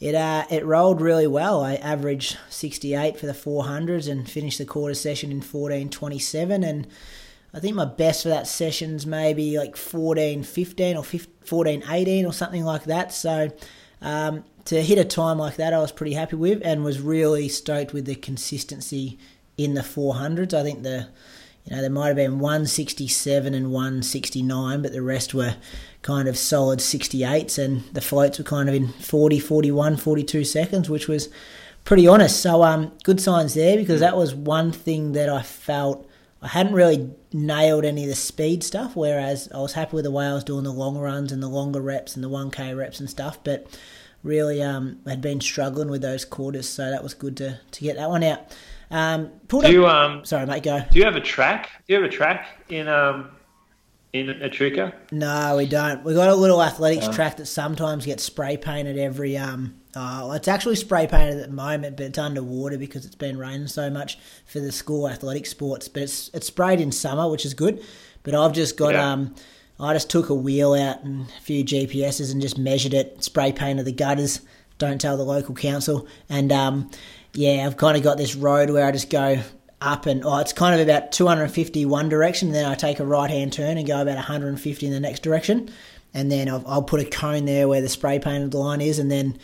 [0.00, 1.62] it uh, it rolled really well.
[1.62, 6.86] I averaged 68 for the 400s and finished the quarter session in 14:27, and
[7.52, 12.84] I think my best for that session's maybe like 14:15 or 14:18 or something like
[12.84, 13.12] that.
[13.12, 13.52] So
[14.02, 17.48] um, to hit a time like that, I was pretty happy with, and was really
[17.48, 19.18] stoked with the consistency
[19.56, 20.52] in the 400s.
[20.52, 21.08] I think the
[21.64, 25.56] you know there might have been 167 and 169, but the rest were
[26.02, 30.90] kind of solid 68s, and the floats were kind of in 40, 41, 42 seconds,
[30.90, 31.28] which was
[31.84, 32.40] pretty honest.
[32.40, 36.08] So um, good signs there because that was one thing that I felt
[36.44, 38.94] I hadn't really nailed any of the speed stuff.
[38.94, 41.48] Whereas I was happy with the way I was doing the long runs and the
[41.48, 43.66] longer reps and the 1k reps and stuff, but
[44.22, 47.96] really um, had been struggling with those quarters, so that was good to, to get
[47.96, 48.40] that one out.
[48.94, 50.80] Um, do you, um, sorry, mate, go.
[50.88, 51.68] Do you have a track?
[51.88, 53.28] Do you have a track in um,
[54.12, 54.94] in Echuca?
[55.10, 56.04] No, we don't.
[56.04, 57.12] We've got a little athletics uh.
[57.12, 59.36] track that sometimes gets spray painted every.
[59.36, 63.36] Um, oh, it's actually spray painted at the moment, but it's underwater because it's been
[63.36, 65.88] raining so much for the school athletic sports.
[65.88, 67.82] But it's it's sprayed in summer, which is good.
[68.22, 69.10] But I've just got yeah.
[69.10, 69.34] um,
[69.80, 73.50] I just took a wheel out and a few GPSs and just measured it, spray
[73.50, 74.40] painted the gutters.
[74.78, 76.90] Don't tell the local council, and um,
[77.34, 79.40] yeah, I've kind of got this road where I just go
[79.80, 82.52] up and oh, it's kind of about 250 one direction.
[82.52, 85.70] Then I take a right hand turn and go about 150 in the next direction.
[86.14, 88.98] And then I'll, I'll put a cone there where the spray painted line is.
[88.98, 89.38] And then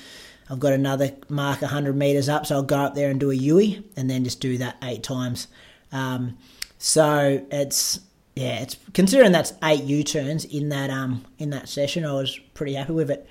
[0.49, 2.47] I've got another mark 100 meters up.
[2.47, 5.03] So I'll go up there and do a U and then just do that eight
[5.03, 5.49] times.
[5.93, 6.39] Um,
[6.79, 8.01] so it's
[8.37, 12.07] yeah, it's considering that's eight U turns in that um in that session.
[12.07, 13.29] I was pretty happy with it.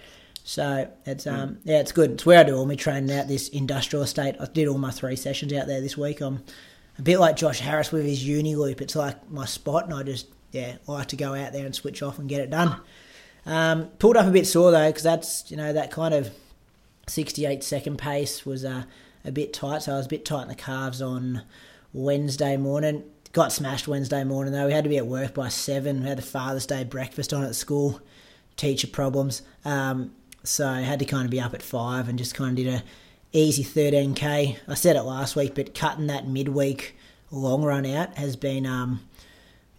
[0.49, 2.09] So it's um yeah, it's good.
[2.09, 4.35] It's where I do all my training out this industrial estate.
[4.39, 6.21] I did all my three sessions out there this week.
[6.21, 6.43] I'm
[6.97, 8.81] a bit like Josh Harris with his uni loop.
[8.81, 12.01] It's like my spot, and I just yeah like to go out there and switch
[12.01, 12.81] off and get it done.
[13.45, 16.31] Um, pulled up a bit sore though because that's you know that kind of
[17.05, 18.85] 68 second pace was uh,
[19.23, 21.43] a bit tight, so I was a bit tight in the calves on
[21.93, 23.03] Wednesday morning.
[23.33, 24.65] Got smashed Wednesday morning though.
[24.65, 26.01] We had to be at work by seven.
[26.01, 28.01] We had a Father's Day breakfast on at school.
[28.57, 29.43] Teacher problems.
[29.63, 30.11] Um,
[30.43, 32.73] so I had to kind of be up at five and just kind of did
[32.73, 32.83] a
[33.31, 34.57] easy 13k.
[34.67, 36.95] I said it last week, but cutting that midweek
[37.31, 39.01] long run out has been um,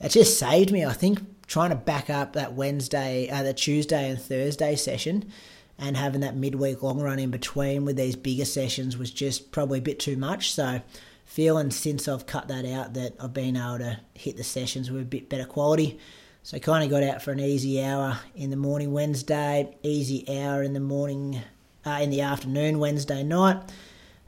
[0.01, 0.85] it just saved me.
[0.85, 5.31] I think trying to back up that Wednesday, uh, the Tuesday and Thursday session,
[5.79, 9.79] and having that midweek long run in between with these bigger sessions was just probably
[9.79, 10.53] a bit too much.
[10.53, 10.81] So
[11.25, 15.03] feeling since I've cut that out that I've been able to hit the sessions with
[15.03, 15.99] a bit better quality.
[16.43, 20.63] So kind of got out for an easy hour in the morning Wednesday, easy hour
[20.63, 21.43] in the morning
[21.85, 23.59] uh, in the afternoon Wednesday night.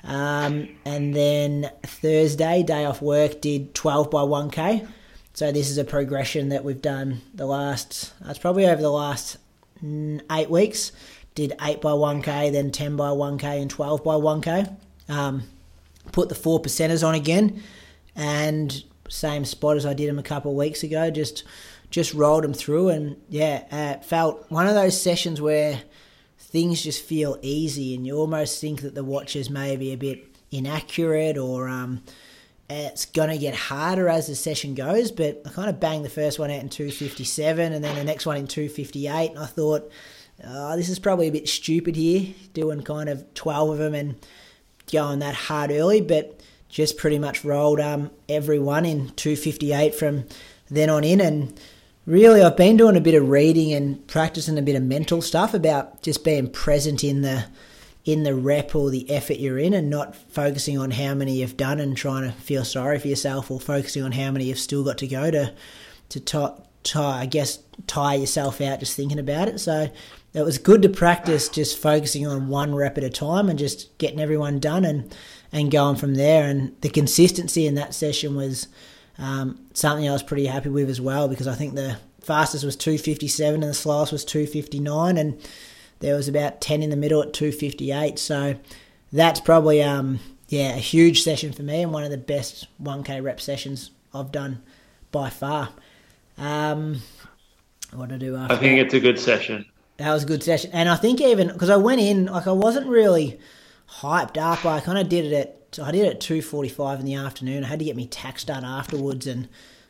[0.05, 4.87] Um, and then Thursday, day off work, did 12 by 1k.
[5.33, 9.39] So this is a progression that we've done the last, it's probably over the last
[10.31, 10.93] eight weeks.
[11.35, 14.77] Did 8 by 1k, then 10 by 1k, and 12 by 1k.
[15.09, 15.45] Um,
[16.13, 17.63] put the four percenters on again,
[18.15, 21.11] and same spot as I did them a couple of weeks ago.
[21.11, 21.45] Just
[21.93, 25.81] just rolled them through, and yeah, uh, felt one of those sessions where
[26.39, 30.33] things just feel easy, and you almost think that the watch is maybe a bit
[30.53, 32.03] inaccurate or um,
[32.69, 35.11] it's going to get harder as the session goes.
[35.11, 38.27] But I kind of banged the first one out in 257 and then the next
[38.27, 39.31] one in 258.
[39.31, 39.91] And I thought,
[40.45, 44.27] oh, this is probably a bit stupid here, doing kind of 12 of them and
[44.91, 46.01] going that hard early.
[46.01, 50.25] But just pretty much rolled um, every one in 258 from
[50.71, 51.21] then on in.
[51.21, 51.59] And
[52.07, 55.55] really I've been doing a bit of reading and practicing a bit of mental stuff
[55.55, 57.47] about just being present in the
[58.05, 61.57] in the rep or the effort you're in and not focusing on how many you've
[61.57, 64.83] done and trying to feel sorry for yourself or focusing on how many you've still
[64.83, 65.55] got to go to
[66.09, 69.61] to tie, tie, I guess, tire yourself out just thinking about it.
[69.61, 69.89] So
[70.35, 73.97] it was good to practice just focusing on one rep at a time and just
[73.99, 75.15] getting everyone done and,
[75.53, 76.45] and going from there.
[76.45, 78.67] And the consistency in that session was
[79.19, 82.77] um, something I was pretty happy with as well because I think the fastest was
[82.77, 85.41] 257 and the slowest was 259 and
[86.01, 88.55] there was about 10 in the middle at 258 so
[89.13, 93.23] that's probably um yeah a huge session for me and one of the best 1k
[93.23, 94.63] rep sessions I've done
[95.11, 95.71] by far
[96.39, 97.01] um
[97.93, 98.87] what did I do after I think that?
[98.87, 99.67] it's a good session.
[99.97, 102.53] that was a good session and I think even because I went in like I
[102.53, 103.39] wasn't really
[104.01, 107.15] hyped up I kind of did it at I did it at 2.45 in the
[107.15, 109.49] afternoon I had to get me tax done afterwards and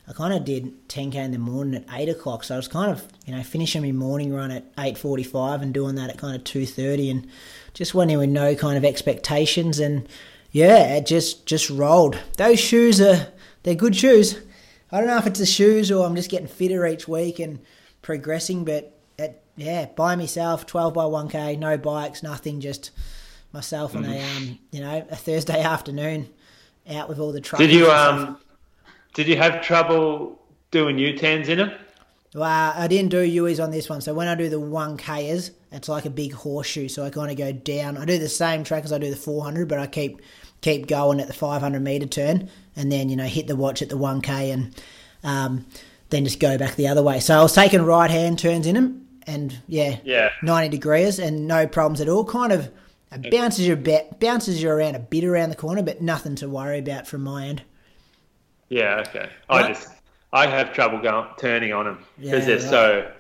[0.09, 2.91] I kind of did 10k in the morning at 8 o'clock, so I was kind
[2.91, 6.43] of, you know, finishing my morning run at 8.45 and doing that at kind of
[6.43, 7.29] 2.30 and
[7.73, 10.09] just went in with no kind of expectations and,
[10.51, 12.19] yeah, it just, just rolled.
[12.37, 13.29] Those shoes are,
[13.63, 14.41] they're good shoes.
[14.91, 17.61] I don't know if it's the shoes or I'm just getting fitter each week and
[18.03, 22.91] progressing, but, it, yeah, by myself, 12 by 1k, no bikes, nothing, just
[23.53, 26.29] myself on a, um, you know, a Thursday afternoon
[26.91, 27.61] out with all the trucks.
[27.63, 28.39] Did you um
[29.15, 31.73] did you have trouble doing U-turns in them?
[32.35, 34.01] Well, I didn't do U's on this one.
[34.01, 36.89] So when I do the 1Kers, it's like a big horseshoe.
[36.89, 37.99] So I kind of go down.
[37.99, 40.23] I do the same track as I do the 400, but I keep
[40.63, 43.91] keep going at the 500 meter turn, and then you know hit the watch at
[43.91, 44.83] the 1K, and
[45.25, 45.67] um,
[46.09, 47.21] then just go back the other way.
[47.21, 50.31] So I was taking right hand turns in them, and yeah, Yeah.
[50.43, 52.25] 90 degrees, and no problems at all.
[52.25, 52.71] Kind of
[53.13, 56.35] it bounces you a bit, bounces you around a bit around the corner, but nothing
[56.37, 57.63] to worry about from my end.
[58.69, 59.29] Yeah, okay.
[59.51, 59.89] I just
[60.33, 62.71] I have trouble going turning on them Yeah, because they're right.
[63.05, 63.13] so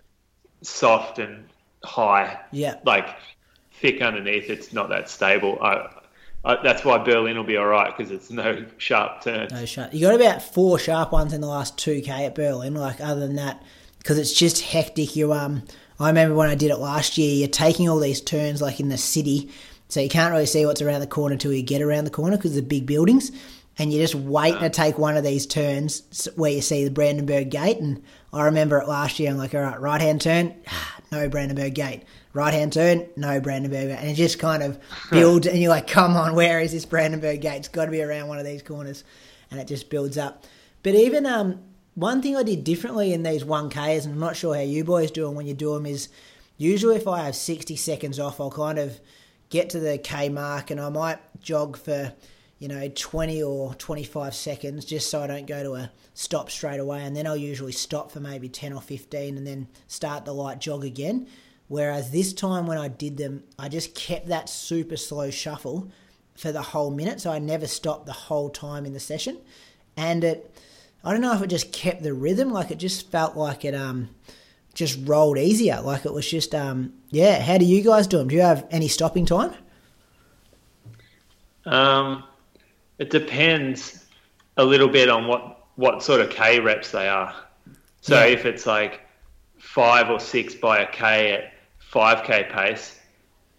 [0.62, 1.44] soft and
[1.85, 2.40] high.
[2.52, 2.76] Yeah.
[2.85, 3.09] Like
[3.72, 5.59] thick underneath, it's not that stable.
[5.61, 5.88] I,
[6.44, 9.52] I that's why Berlin will be all right because it's no sharp turns.
[9.52, 9.92] No shot.
[9.92, 12.74] You got about four sharp ones in the last two k at Berlin.
[12.74, 13.62] Like other than that,
[13.98, 15.14] because it's just hectic.
[15.16, 15.64] You um,
[16.00, 17.35] I remember when I did it last year.
[17.35, 19.50] You're taking all these turns like in the city,
[19.92, 22.38] so you can't really see what's around the corner until you get around the corner
[22.38, 23.31] because the big buildings,
[23.76, 27.50] and you're just waiting to take one of these turns where you see the Brandenburg
[27.50, 27.76] Gate.
[27.76, 28.02] And
[28.33, 29.31] I remember it last year.
[29.31, 30.55] I'm like, all right, right hand turn,
[31.11, 32.05] no Brandenburg Gate.
[32.33, 33.98] Right hand turn, no Brandenburg Gate.
[33.98, 37.42] And it just kind of builds, and you're like, come on, where is this Brandenburg
[37.42, 37.59] Gate?
[37.59, 39.05] It's got to be around one of these corners.
[39.50, 40.46] And it just builds up.
[40.83, 41.61] But even um,
[41.96, 45.11] one thing I did differently in these 1Ks, and I'm not sure how you boys
[45.11, 46.09] do them when you do them, is
[46.57, 48.98] usually if I have 60 seconds off, I'll kind of
[49.53, 52.11] get to the K mark and I might jog for,
[52.59, 56.81] you know, 20 or 25 seconds just so I don't go to a stop straight
[56.81, 57.05] away.
[57.05, 60.59] And then I'll usually stop for maybe 10 or 15 and then start the light
[60.59, 61.29] jog again.
[61.69, 65.93] Whereas this time when I did them, I just kept that super slow shuffle
[66.35, 67.21] for the whole minute.
[67.21, 69.37] So I never stopped the whole time in the session.
[69.99, 70.57] And it,
[71.05, 73.75] I don't know if it just kept the rhythm, like it just felt like it
[73.75, 74.09] um
[74.75, 75.81] just rolled easier.
[75.81, 77.41] Like it was just um yeah.
[77.41, 78.29] How do you guys do them?
[78.29, 79.53] Do you have any stopping time?
[81.65, 82.25] Um,
[82.99, 84.05] it depends
[84.57, 87.35] a little bit on what what sort of K reps they are.
[88.01, 88.27] So Yeah.
[88.33, 89.01] if it's like
[89.59, 92.99] five or six by a K at five K pace,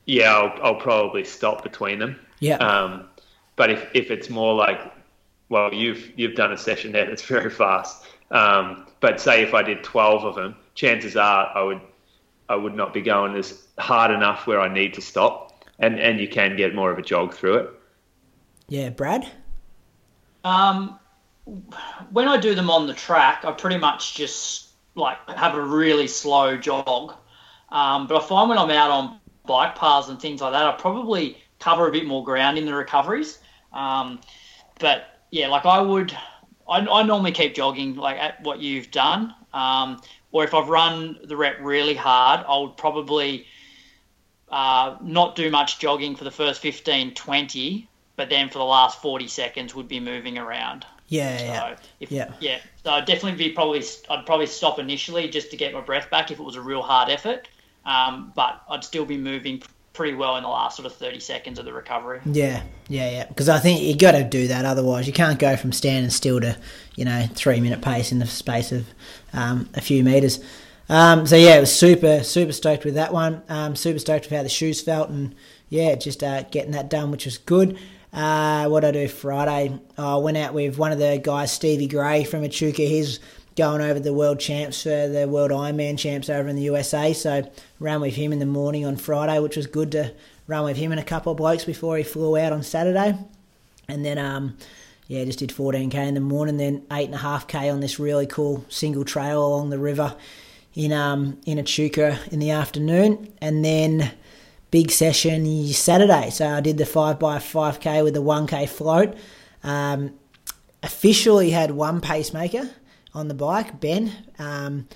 [0.05, 2.19] yeah, I'll, I'll probably stop between them.
[2.39, 2.57] Yeah.
[2.57, 3.07] Um,
[3.55, 4.79] but if, if it's more like,
[5.49, 8.03] well, you've you've done a session there that's very fast.
[8.33, 11.81] Um, but say if I did twelve of them, chances are I would
[12.49, 16.19] I would not be going as hard enough where I need to stop, and and
[16.19, 17.69] you can get more of a jog through it.
[18.67, 19.25] Yeah, Brad.
[20.43, 20.99] Um,
[22.11, 26.07] when I do them on the track, I pretty much just like have a really
[26.07, 27.13] slow jog.
[27.69, 30.71] Um, but I find when I'm out on bike paths and things like that, I
[30.73, 33.39] probably cover a bit more ground in the recoveries.
[33.71, 34.19] Um,
[34.79, 36.15] but yeah, like I would,
[36.67, 39.33] I, I normally keep jogging like at what you've done.
[39.53, 43.45] Um, or if I've run the rep really hard, I would probably
[44.49, 49.01] uh, not do much jogging for the first 15, 20, but then for the last
[49.01, 50.85] 40 seconds would be moving around.
[51.07, 51.75] Yeah, So yeah.
[51.99, 52.33] if, Yeah.
[52.39, 56.09] yeah, so I'd definitely be probably I'd probably stop initially just to get my breath
[56.09, 57.47] back if it was a real hard effort,
[57.85, 59.61] um, but I'd still be moving
[59.93, 62.19] pretty well in the last sort of 30 seconds of the recovery.
[62.25, 63.25] Yeah, yeah, yeah.
[63.27, 64.65] Because I think you got to do that.
[64.65, 66.57] Otherwise, you can't go from standing still to,
[66.95, 68.87] you know, three minute pace in the space of
[69.33, 70.39] um, a few meters.
[70.89, 73.43] Um, so yeah, it was super, super stoked with that one.
[73.47, 75.33] Um, super stoked with how the shoes felt, and
[75.69, 77.77] yeah, just uh, getting that done, which was good.
[78.11, 79.79] Uh, what I do Friday?
[79.97, 82.83] I went out with one of the guys, Stevie Gray from Echuca.
[82.83, 83.19] He's
[83.55, 87.13] going over the world champs for the world Ironman champs over in the USA.
[87.13, 87.49] So
[87.79, 90.13] ran with him in the morning on Friday, which was good to
[90.47, 93.17] run with him and a couple of blokes before he flew out on Saturday.
[93.87, 94.57] And then, um,
[95.07, 97.99] yeah, just did 14k in the morning, then eight and a half k on this
[97.99, 100.15] really cool single trail along the river
[100.73, 104.11] in um in Echuca in the afternoon, and then
[104.71, 106.29] big session Saturday.
[106.31, 109.15] So I did the five by five k with the one k float.
[109.63, 110.13] Um,
[110.81, 112.69] officially had one pacemaker
[113.13, 114.87] on the bike, Ben, um,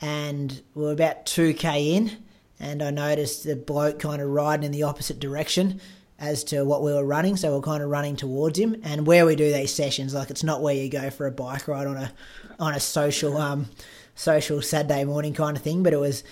[0.00, 2.10] and we were about two k in,
[2.58, 5.80] and I noticed the bloke kind of riding in the opposite direction
[6.18, 7.36] as to what we were running.
[7.36, 8.80] So we are kind of running towards him.
[8.82, 11.68] And where we do these sessions, like it's not where you go for a bike
[11.68, 12.12] ride on a
[12.58, 13.66] on a social um
[14.14, 15.82] social Saturday morning kind of thing.
[15.82, 16.24] But it was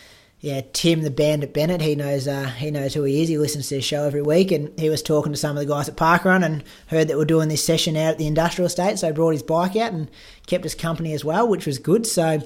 [0.45, 1.80] yeah, Tim the Bandit Bennett.
[1.80, 3.30] He knows uh, he knows who he is.
[3.30, 5.72] He listens to the show every week, and he was talking to some of the
[5.72, 8.99] guys at Parkrun and heard that we're doing this session out at the industrial estate.
[8.99, 10.11] So brought his bike out and
[10.47, 12.07] kept us company as well, which was good.
[12.07, 12.40] So.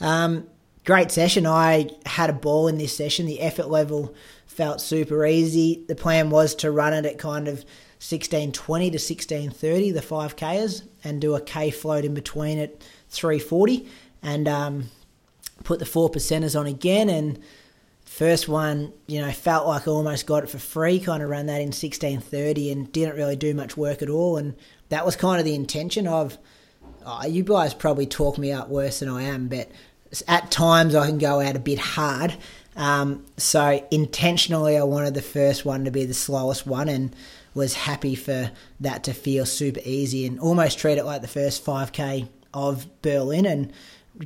[0.00, 0.48] Um,
[0.84, 1.46] great session.
[1.46, 3.24] I had a ball in this session.
[3.24, 4.14] The effort level
[4.46, 5.84] felt super easy.
[5.88, 7.64] The plan was to run it at kind of
[7.98, 12.78] 1620 to 1630, the 5Ks, and do a K float in between at
[13.08, 13.88] 340
[14.22, 14.84] and um,
[15.64, 17.08] put the four percenters on again.
[17.08, 17.38] And
[18.04, 21.46] first one, you know, felt like I almost got it for free, kind of ran
[21.46, 24.36] that in 1630 and didn't really do much work at all.
[24.36, 24.54] And
[24.88, 26.38] that was kind of the intention of,
[27.04, 29.70] oh, you guys probably talk me up worse than I am, but
[30.28, 32.36] at times I can go out a bit hard
[32.76, 37.16] um, so intentionally, I wanted the first one to be the slowest one, and
[37.54, 38.50] was happy for
[38.80, 43.46] that to feel super easy and almost treat it like the first 5k of Berlin
[43.46, 43.72] and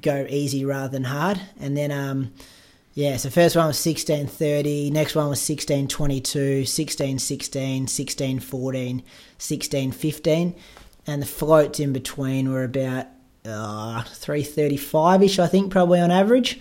[0.00, 1.40] go easy rather than hard.
[1.58, 2.32] And then, um,
[2.94, 10.54] yeah, so first one was 1630, next one was 1622, 1616, 1614, 1615,
[11.06, 13.06] and the floats in between were about
[13.44, 16.60] uh, 335 ish, I think, probably on average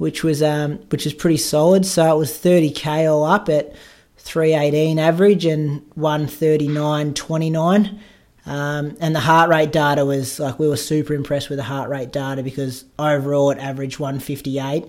[0.00, 1.84] which was um, which was pretty solid.
[1.84, 3.74] So it was 30k all up at
[4.16, 7.98] 318 average and 139.29.
[8.46, 11.90] Um, and the heart rate data was like we were super impressed with the heart
[11.90, 14.86] rate data because overall it averaged 158,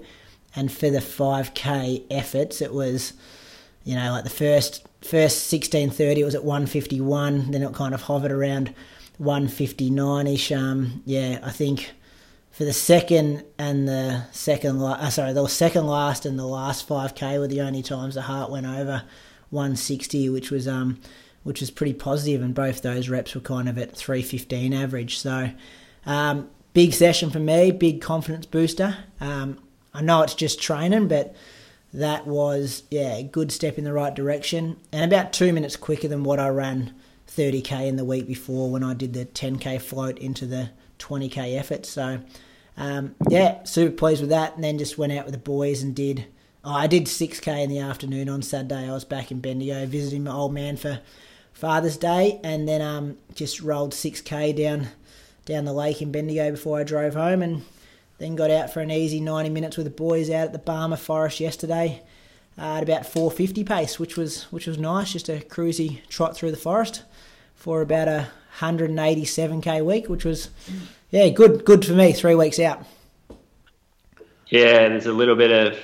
[0.56, 3.14] and for the 5k efforts it was,
[3.84, 8.04] you know, like the first first 1630 it was at 151, then it kind of
[8.04, 8.74] hovered around
[9.18, 10.52] 159 ish.
[10.52, 11.92] Um, yeah, I think
[12.52, 17.40] for the second and the second, uh, sorry, the second last and the last 5k
[17.40, 19.04] were the only times the heart went over
[19.50, 21.00] 160, which was um,
[21.44, 25.18] which was pretty positive, and both those reps were kind of at 315 average.
[25.18, 25.52] So,
[26.06, 28.98] um, big session for me, big confidence booster.
[29.20, 29.58] Um,
[29.94, 31.36] I know it's just training, but
[31.94, 36.08] that was yeah, a good step in the right direction, and about two minutes quicker
[36.08, 36.94] than what I ran
[37.28, 40.70] 30k in the week before when I did the 10k float into the
[41.00, 41.86] 20k effort.
[41.86, 42.22] So,
[42.78, 44.56] um, yeah, super pleased with that.
[44.56, 46.26] And then just went out with the boys and did.
[46.64, 48.88] Oh, I did 6k in the afternoon on Saturday.
[48.88, 51.00] I was back in Bendigo visiting my old man for
[51.54, 54.88] Father's Day, and then um, just rolled 6k down
[55.46, 57.64] down the lake in Bendigo before I drove home, and
[58.20, 61.00] then got out for an easy 90 minutes with the boys out at the Barmah
[61.00, 62.02] Forest yesterday.
[62.58, 66.52] Uh, at about 450 pace, which was which was nice, just a cruisy trot through
[66.52, 67.04] the forest
[67.56, 68.28] for about a
[68.60, 70.50] 187k week, which was
[71.12, 72.12] yeah good good for me.
[72.12, 72.86] Three weeks out.
[74.48, 75.80] Yeah, there's a little bit of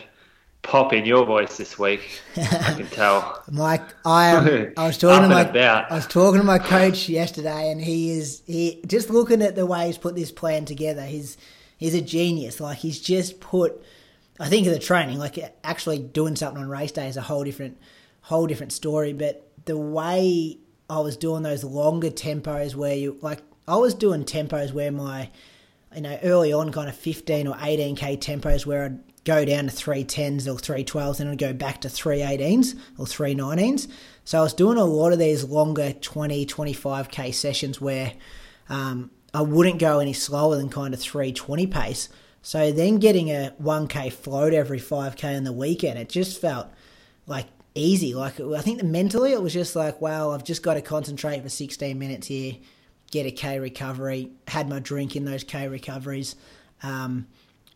[0.62, 2.22] pop in your voice this week.
[2.36, 3.43] I can tell.
[3.51, 4.74] Mike, I am.
[4.78, 5.91] I was talking to my about.
[5.91, 9.66] I was talking to my coach yesterday, and he is he just looking at the
[9.66, 11.05] way he's put this plan together.
[11.05, 11.38] He's
[11.78, 12.60] he's a genius.
[12.60, 13.82] Like he's just put.
[14.39, 17.43] I think of the training, like actually doing something on race day is a whole
[17.43, 17.78] different
[18.22, 19.14] whole different story.
[19.14, 24.24] But the way I was doing those longer tempos where you like I was doing
[24.26, 25.30] tempos where my
[25.95, 29.72] you know early on kind of 15 or 18k tempos where I'd go down to
[29.72, 33.90] 310s or 312s and I'd go back to 318s or 319s.
[34.24, 38.14] So I was doing a lot of these longer 20 25k sessions where
[38.70, 42.08] um, I wouldn't go any slower than kind of 320 pace.
[42.42, 46.68] So then getting a 1k float every 5k on the weekend, it just felt
[47.26, 48.14] like easy.
[48.14, 51.50] Like I think mentally it was just like, wow, I've just got to concentrate for
[51.50, 52.56] 16 minutes here,
[53.12, 54.32] get a K recovery.
[54.48, 56.38] Had my drink in those K recoveries.
[56.82, 57.28] Um,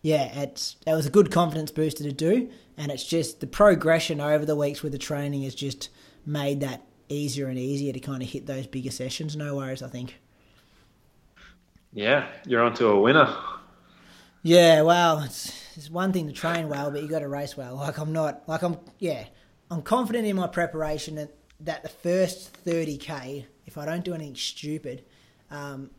[0.01, 4.19] yeah, it's it was a good confidence booster to do, and it's just the progression
[4.19, 5.89] over the weeks with the training has just
[6.25, 9.35] made that easier and easier to kind of hit those bigger sessions.
[9.35, 10.19] No worries, I think.
[11.93, 13.35] Yeah, you're onto a winner.
[14.43, 17.75] Yeah, well, it's, it's one thing to train well, but you got to race well.
[17.75, 19.25] Like I'm not, like I'm, yeah,
[19.69, 24.35] I'm confident in my preparation that, that the first 30k, if I don't do anything
[24.35, 25.03] stupid,
[25.51, 25.91] um,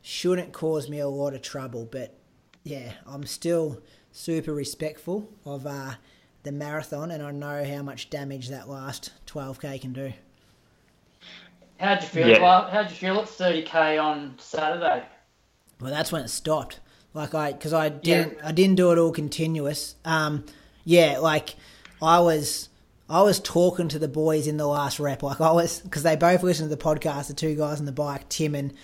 [0.00, 1.86] shouldn't cause me a lot of trouble.
[1.90, 2.16] But
[2.66, 5.94] yeah, I'm still super respectful of uh,
[6.42, 10.12] the marathon, and I know how much damage that last 12k can do.
[11.78, 12.28] How'd you feel?
[12.28, 12.42] Yeah.
[12.42, 15.04] Well, how'd you feel at 30k on Saturday?
[15.80, 16.80] Well, that's when it stopped.
[17.14, 19.94] Like I, because I didn't, I didn't do it all continuous.
[20.04, 20.44] Um,
[20.84, 21.54] yeah, like
[22.02, 22.68] I was,
[23.08, 25.22] I was talking to the boys in the last rep.
[25.22, 27.28] Like I was, because they both listened to the podcast.
[27.28, 28.74] The two guys on the bike, Tim and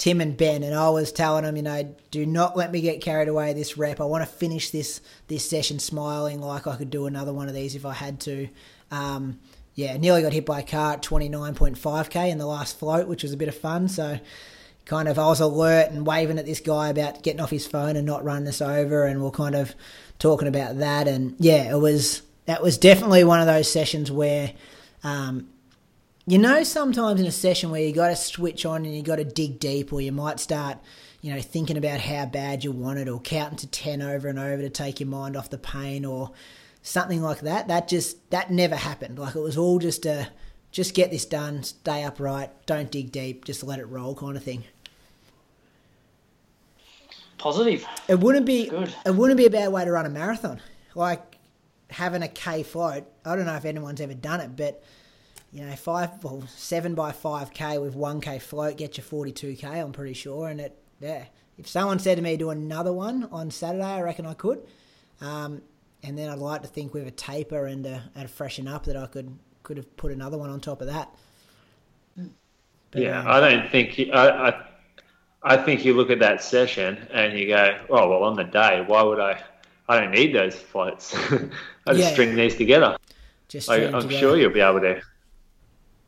[0.00, 3.02] Tim and Ben, and I was telling them, you know, do not let me get
[3.02, 4.00] carried away this rep.
[4.00, 7.54] I want to finish this this session smiling like I could do another one of
[7.54, 8.48] these if I had to.
[8.90, 9.38] Um,
[9.74, 13.34] yeah, nearly got hit by a car at 29.5k in the last float, which was
[13.34, 13.88] a bit of fun.
[13.88, 14.18] So
[14.86, 17.94] kind of I was alert and waving at this guy about getting off his phone
[17.94, 19.74] and not running us over, and we're kind of
[20.18, 21.08] talking about that.
[21.08, 24.54] And yeah, it was that was definitely one of those sessions where,
[25.04, 25.50] um,
[26.30, 29.16] you know, sometimes in a session where you got to switch on and you got
[29.16, 30.78] to dig deep, or you might start.
[31.22, 34.38] You know, thinking about how bad you want it, or counting to ten over and
[34.38, 36.30] over to take your mind off the pain, or
[36.82, 37.66] something like that.
[37.66, 39.18] That just that never happened.
[39.18, 40.28] Like it was all just a
[40.70, 44.44] just get this done, stay upright, don't dig deep, just let it roll kind of
[44.44, 44.64] thing.
[47.38, 47.84] Positive.
[48.06, 48.94] It wouldn't be Good.
[49.04, 50.60] it wouldn't be a bad way to run a marathon.
[50.94, 51.38] Like
[51.90, 53.04] having a K float.
[53.24, 54.82] I don't know if anyone's ever done it, but
[55.52, 59.32] you know, five well, seven by five K with one K float get you forty
[59.32, 60.48] two K, I'm pretty sure.
[60.48, 61.24] And it yeah.
[61.58, 64.66] If someone said to me do another one on Saturday, I reckon I could.
[65.20, 65.62] Um,
[66.02, 68.84] and then I'd like to think with a taper and a, and a freshen up
[68.84, 71.14] that I could could have put another one on top of that.
[72.90, 74.66] But, Yeah, um, I don't think I, I.
[75.42, 78.84] I think you look at that session and you go, "Oh well, on the day,
[78.86, 79.42] why would I?
[79.88, 81.14] I don't need those floats.
[81.86, 82.10] I just Yeah.
[82.10, 82.96] string these together.
[83.48, 84.10] just I, I'm together.
[84.10, 85.02] sure you'll be able to."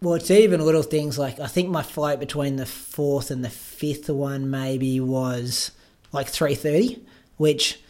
[0.03, 3.49] Well, it's even little things like I think my flight between the fourth and the
[3.49, 5.71] fifth one maybe was
[6.11, 7.01] like three thirty,
[7.37, 7.81] which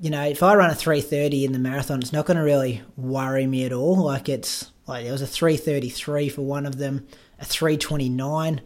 [0.00, 2.44] you know if I run a three thirty in the marathon, it's not going to
[2.44, 3.96] really worry me at all.
[3.96, 7.04] Like it's like there was a three thirty three for one of them,
[7.40, 8.60] a three twenty nine.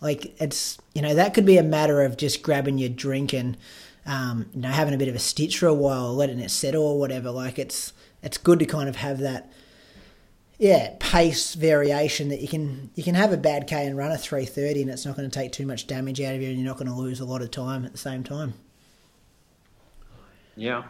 [0.00, 3.56] Like it's you know that could be a matter of just grabbing your drink and
[4.06, 6.84] um, you know having a bit of a stitch for a while, letting it settle
[6.84, 7.32] or whatever.
[7.32, 7.92] Like it's
[8.22, 9.50] it's good to kind of have that
[10.58, 14.18] yeah, pace variation that you can you can have a bad K and run a
[14.18, 16.56] three thirty, and it's not going to take too much damage out of you, and
[16.58, 18.54] you're not going to lose a lot of time at the same time.
[20.56, 20.84] Yeah,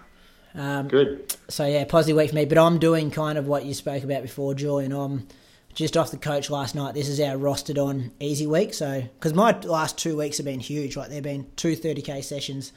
[0.55, 1.35] Um, good.
[1.49, 2.45] so yeah, positive week for me.
[2.45, 4.93] But I'm doing kind of what you spoke about before, Julian.
[4.93, 5.27] I'm
[5.75, 6.95] just off the coach last night.
[6.95, 8.73] This is our rostered on easy week.
[8.75, 12.73] So because my last two weeks have been huge, like there've been two 30k sessions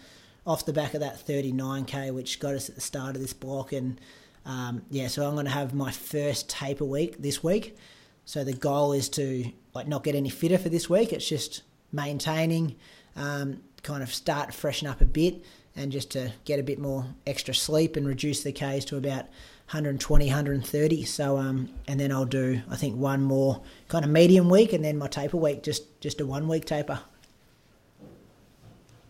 [0.48, 3.72] off the back of that 39k, which got us at the start of this block.
[3.72, 4.02] And
[4.50, 7.78] um, yeah, so I'm going to have my first taper week this week.
[8.26, 9.46] So the goal is to
[9.76, 11.14] like not get any fitter for this week.
[11.14, 12.76] It's just maintaining,
[13.16, 15.46] um, kind of start freshen up a bit,
[15.76, 19.26] and just to get a bit more extra sleep and reduce the Ks to about
[19.68, 21.04] 120, 130.
[21.06, 24.84] So um, and then I'll do I think one more kind of medium week, and
[24.84, 27.00] then my taper week, just just a one week taper.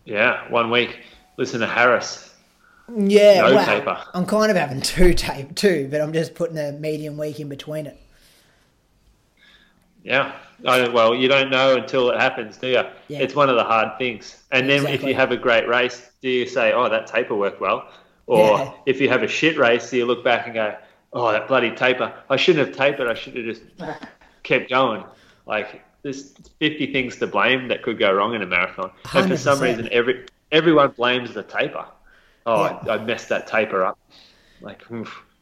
[0.04, 0.98] Yeah, one week.
[1.38, 2.29] Listen to Harris.
[2.96, 4.02] Yeah, No well, taper.
[4.14, 7.48] I'm kind of having two tape too, but I'm just putting a medium week in
[7.48, 7.98] between it.
[10.02, 10.32] Yeah.
[10.66, 12.82] I, well, you don't know until it happens, do you?
[13.08, 13.18] Yeah.
[13.20, 14.42] It's one of the hard things.
[14.50, 17.60] And then if you have a great race, do you say, "Oh, that taper worked
[17.60, 17.88] well,"
[18.26, 18.72] or Yeah.
[18.86, 20.74] if you have a shit race, do you look back and go,
[21.14, 22.12] "Oh, that bloody taper!
[22.28, 23.08] I shouldn't have tapered.
[23.08, 23.62] I should have just
[24.42, 25.02] kept going."
[25.46, 29.36] Like there's 50 things to blame that could go wrong in a marathon, and for
[29.38, 31.86] some reason, every everyone blames the taper.
[32.46, 32.78] Oh, Yeah.
[32.86, 33.98] I, I messed that taper up.
[34.60, 34.82] Like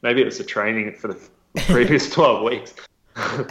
[0.02, 1.18] maybe it was the training for the
[1.66, 2.74] previous 12 weeks.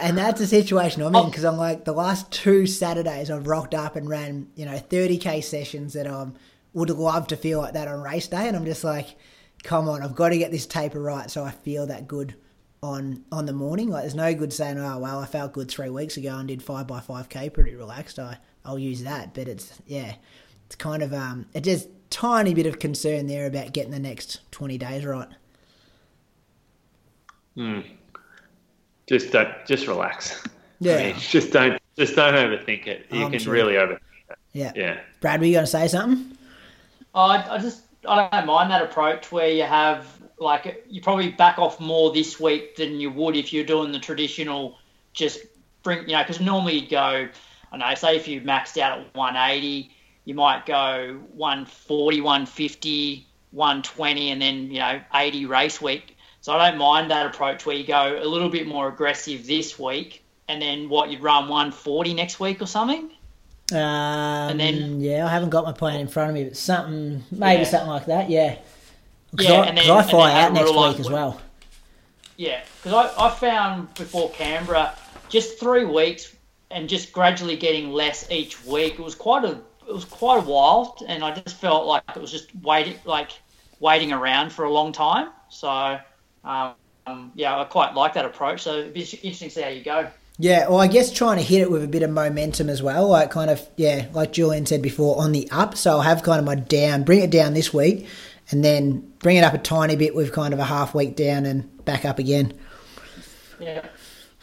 [0.00, 3.74] And that's the situation I'm in because I'm like the last two Saturdays I've rocked
[3.74, 6.26] up and ran you know 30k sessions that I
[6.72, 9.16] would love to feel like that on race day, and I'm just like,
[9.64, 12.34] come on, I've got to get this taper right so I feel that good
[12.82, 13.90] on on the morning.
[13.90, 16.62] Like there's no good saying, oh well, I felt good three weeks ago and did
[16.62, 18.18] five by five k pretty relaxed.
[18.18, 20.14] I I'll use that, but it's yeah,
[20.64, 24.40] it's kind of um, it just tiny bit of concern there about getting the next
[24.50, 25.28] 20 days right.
[27.54, 27.80] Hmm.
[29.08, 30.44] just don't just relax.
[30.80, 30.94] Yeah.
[30.94, 33.06] I mean, just don't just don't overthink it.
[33.10, 33.52] You I'm can sure.
[33.52, 33.98] really overthink
[34.30, 34.38] it.
[34.52, 34.72] Yeah.
[34.76, 35.00] Yeah.
[35.20, 36.38] Brad, were you going to say something?
[37.14, 40.06] I, I just I don't mind that approach where you have
[40.38, 43.98] like you probably back off more this week than you would if you're doing the
[43.98, 44.78] traditional
[45.12, 45.40] just
[45.82, 47.28] bring you know because normally you'd go
[47.72, 49.90] I know say if you maxed out at 180
[50.28, 56.68] you might go 140 150 120 and then you know 80 race week so I
[56.70, 60.60] don't mind that approach where you go a little bit more aggressive this week and
[60.60, 63.10] then what you'd run 140 next week or something
[63.72, 67.62] Um, then- yeah, I haven't got my plan in front of me, but something, maybe
[67.62, 67.68] Yeah.
[67.68, 68.28] something like that.
[68.30, 68.56] Yeah,
[69.30, 71.10] because Yeah, I, and 'cause then- I and fly then out next week life as
[71.10, 71.40] well.
[72.36, 74.94] Yeah, because I, I found before Canberra,
[75.28, 76.34] just three weeks
[76.70, 78.94] and just gradually getting less each week.
[78.94, 79.58] It was quite a
[79.88, 83.30] it was quite a while, and I just felt like it was just waiting like
[83.80, 85.30] waiting around for a long time.
[85.48, 85.98] So
[86.44, 88.62] um, yeah, I quite like that approach.
[88.62, 90.08] So it'd be interesting to see how you go.
[90.40, 93.08] Yeah, well, I guess trying to hit it with a bit of momentum as well,
[93.08, 95.76] like kind of, yeah, like Julian said before, on the up.
[95.76, 98.06] So I'll have kind of my down, bring it down this week,
[98.52, 101.44] and then bring it up a tiny bit with kind of a half week down
[101.44, 102.52] and back up again.
[103.58, 103.84] Yeah.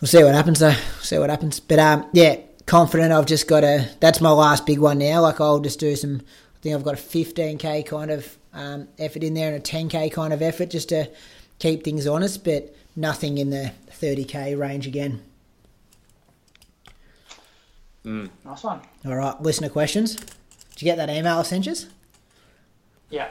[0.01, 0.75] We'll see what happens though.
[0.99, 1.61] See what happens.
[1.61, 3.11] But um, yeah, confident.
[3.11, 3.89] I've just got a.
[3.99, 5.21] That's my last big one now.
[5.21, 6.21] Like I'll just do some.
[6.55, 10.11] I think I've got a 15k kind of um, effort in there and a 10k
[10.11, 11.09] kind of effort just to
[11.59, 15.21] keep things honest, but nothing in the 30k range again.
[18.03, 18.29] Mm.
[18.43, 18.81] Nice one.
[19.05, 20.15] All right, listener questions.
[20.15, 21.75] Did you get that email I sent you?
[23.09, 23.29] Yeah.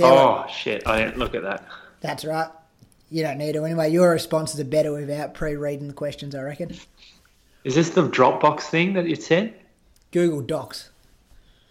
[0.00, 0.86] oh shit!
[0.86, 1.64] I didn't look at that.
[2.00, 2.48] That's right.
[3.10, 3.90] You don't need to anyway.
[3.90, 6.76] Your responses are better without pre-reading the questions, I reckon.
[7.64, 9.54] Is this the Dropbox thing that you sent?
[10.10, 10.90] Google Docs.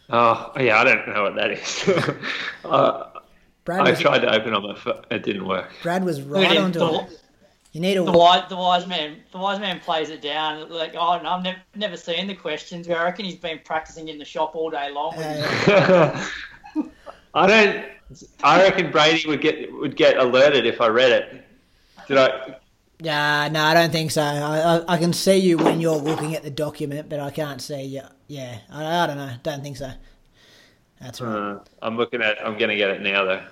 [0.10, 1.90] Oh yeah, I don't know what that is.
[2.66, 3.10] uh,
[3.66, 5.04] Brad I was, tried to open on my phone.
[5.12, 5.70] It didn't work.
[5.84, 7.22] Brad was right onto it.
[7.74, 9.18] You need a the wise, the wise man.
[9.32, 10.70] The wise man plays it down.
[10.70, 12.90] Like, oh, no, I've never, never seen the questions.
[12.90, 15.14] I reckon he's been practicing in the shop all day long.
[15.16, 16.26] Uh,
[17.36, 17.86] I don't.
[18.42, 21.44] I reckon Brady would get would get alerted if I read it.
[22.08, 22.56] Did I?
[23.00, 24.24] Yeah, no, I don't think so.
[24.24, 27.62] I, I, I, can see you when you're looking at the document, but I can't
[27.62, 28.02] see you.
[28.28, 29.34] Yeah, I, I don't know.
[29.44, 29.92] Don't think so.
[31.00, 31.52] That's right.
[31.52, 32.44] Uh, I'm looking at.
[32.44, 33.44] I'm going to get it now though.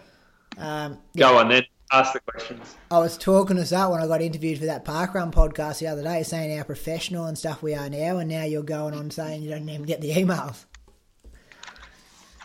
[0.58, 1.38] Um, Go yeah.
[1.38, 1.64] on then.
[1.92, 2.76] Ask the questions.
[2.90, 6.02] I was talking us out when I got interviewed for that parkrun podcast the other
[6.02, 9.44] day, saying how professional and stuff we are now, and now you're going on saying
[9.44, 10.66] you don't even get the emails.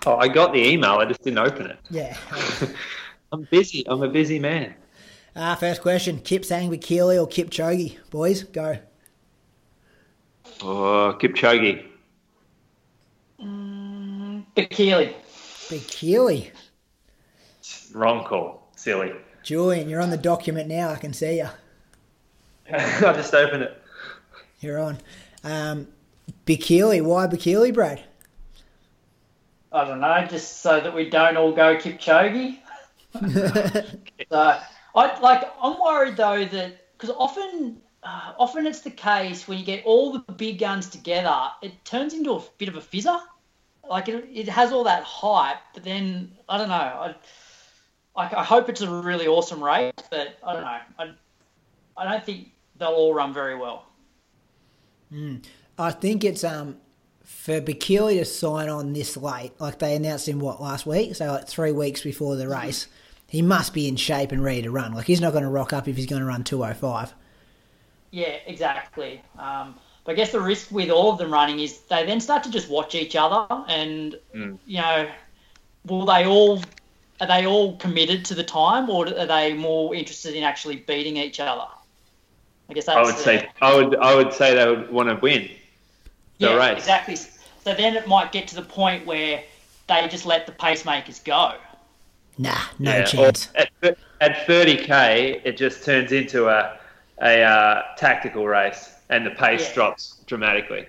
[0.04, 0.92] Oh, I got the email.
[0.92, 1.78] I just didn't open it.
[1.90, 2.16] Yeah.
[3.32, 3.84] I'm busy.
[3.86, 4.74] I'm a busy man.
[5.34, 7.98] Uh, first question: Kipsang Bekele or Kipchoge?
[8.10, 8.78] Boys, go.
[10.62, 11.84] Oh, Kipchoge.
[13.40, 15.14] Mm, Bekele.
[15.68, 16.50] Bekele.
[17.94, 18.68] Wrong call.
[18.76, 19.12] Silly.
[19.42, 20.90] Julian, you're on the document now.
[20.90, 21.48] I can see you.
[22.72, 23.82] I just opened it.
[24.60, 24.98] You're on.
[25.44, 25.88] Um,
[26.46, 27.02] Bekele.
[27.02, 28.02] Why Bekele, Brad?
[29.72, 32.58] I don't know, just so that we don't all go Kipchoge.
[34.30, 34.60] so
[34.94, 35.42] I like.
[35.62, 40.12] I'm worried though that because often, uh, often it's the case when you get all
[40.12, 43.20] the big guns together, it turns into a bit of a fizzer.
[43.88, 46.74] Like it, it has all that hype, but then I don't know.
[46.74, 47.14] I,
[48.16, 50.78] I, I hope it's a really awesome race, but I don't know.
[50.98, 51.14] I,
[51.96, 53.86] I don't think they'll all run very well.
[55.12, 55.44] Mm.
[55.78, 56.76] I think it's um
[57.24, 61.26] for Bekele to sign on this late, like they announced him what last week, so
[61.26, 62.52] like three weeks before the mm-hmm.
[63.30, 64.92] Race, he must be in shape and ready to run.
[64.92, 67.14] Like he's not going to rock up if he's going to run two oh five.
[68.10, 69.22] Yeah, exactly.
[69.38, 69.74] Um,
[70.04, 72.50] but I guess the risk with all of them running is they then start to
[72.50, 74.58] just watch each other, and mm.
[74.66, 75.08] you know,
[75.86, 76.60] will they all
[77.20, 81.16] are they all committed to the time, or are they more interested in actually beating
[81.16, 81.66] each other?
[82.68, 85.16] I guess I would the, say I would I would say they would want to
[85.16, 85.50] win
[86.38, 86.78] the yeah, race.
[86.78, 87.16] Exactly.
[87.16, 89.42] So then it might get to the point where
[89.86, 91.56] they just let the pacemakers go.
[92.38, 93.48] Nah, no yeah, chance.
[93.54, 96.78] At, at 30k, it just turns into a
[97.20, 99.74] a uh, tactical race, and the pace yeah.
[99.74, 100.86] drops dramatically.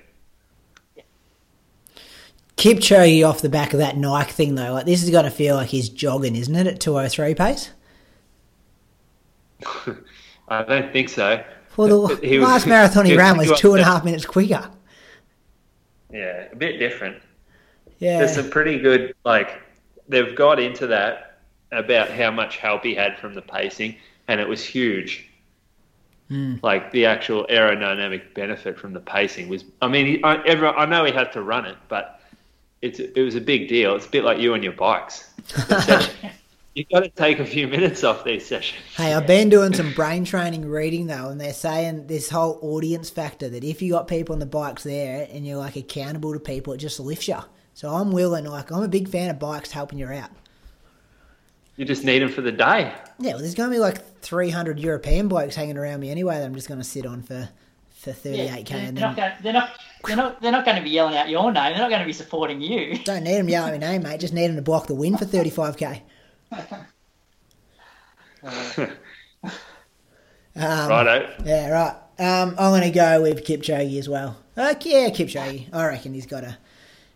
[2.58, 5.56] Kipchoge off the back of that Nike thing though, like this is going to feel
[5.56, 7.72] like he's jogging, isn't it, at 203 pace?
[10.48, 11.44] I don't think so.
[11.78, 14.26] Well, the he last was, marathon he, he ran was two and a half minutes
[14.26, 14.70] quicker.
[16.12, 17.22] Yeah, a bit different.
[18.00, 19.62] Yeah, there's some pretty good like
[20.08, 21.31] they've got into that
[21.72, 23.96] about how much help he had from the pacing,
[24.28, 25.28] and it was huge.
[26.30, 26.62] Mm.
[26.64, 29.66] Like the actual aerodynamic benefit from the pacing was.
[29.82, 32.22] I mean, he, I, everyone, I know he had to run it, but
[32.82, 33.96] it's it was a big deal.
[33.96, 35.34] It's a bit like you and your bikes.
[36.74, 38.82] You've got to take a few minutes off these sessions.
[38.96, 43.10] Hey, I've been doing some brain training reading though, and they're saying this whole audience
[43.10, 46.40] factor that if you got people on the bikes there and you're like accountable to
[46.40, 47.40] people, it just lifts you.
[47.74, 50.30] So I'm willing, like, I'm a big fan of bikes helping you out.
[51.82, 52.94] You just need them for the day.
[53.18, 56.46] Yeah, well, there's going to be like 300 European blokes hanging around me anyway that
[56.46, 57.50] I'm just going to sit on for,
[57.90, 58.38] for 38k.
[58.38, 59.02] Yeah, they're, and then...
[59.02, 59.70] not gonna, they're, not,
[60.06, 61.72] they're, not, they're not going to be yelling out your name.
[61.72, 62.98] They're not going to be supporting you.
[63.04, 64.20] Don't need them yelling my name, mate.
[64.20, 66.02] Just need them to block the win for 35k.
[70.56, 71.34] um, Righto.
[71.44, 71.96] Yeah, right.
[72.20, 74.38] Um, I'm going to go with Kipchoge as well.
[74.56, 75.74] Uh, yeah, Kipchoge.
[75.74, 76.60] I reckon he's got a.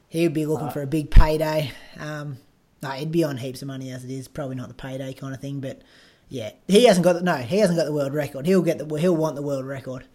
[0.10, 1.72] He'd be looking for a big payday.
[2.00, 2.40] Um,
[2.86, 4.28] no, he'd be on heaps of money as it is.
[4.28, 5.82] Probably not the payday kind of thing, but
[6.30, 8.46] yeah, he hasn't got the, no, he hasn't got the world record.
[8.46, 10.06] He'll get the he'll want the world record.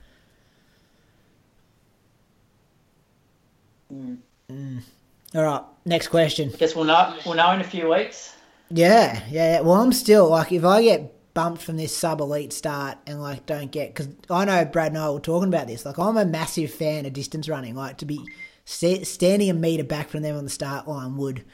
[3.89, 4.79] Hmm.
[5.35, 6.51] All right, next question.
[6.57, 7.17] Guess we'll know.
[7.27, 8.37] We'll know in a few weeks.
[8.71, 9.55] Yeah, yeah.
[9.55, 9.61] yeah.
[9.61, 13.47] Well, I'm still like, if I get bumped from this sub elite start and like
[13.47, 15.85] don't get, because I know Brad and I were talking about this.
[15.85, 17.75] Like, I'm a massive fan of distance running.
[17.75, 18.21] Like to be
[18.65, 21.45] standing a meter back from them on the start line would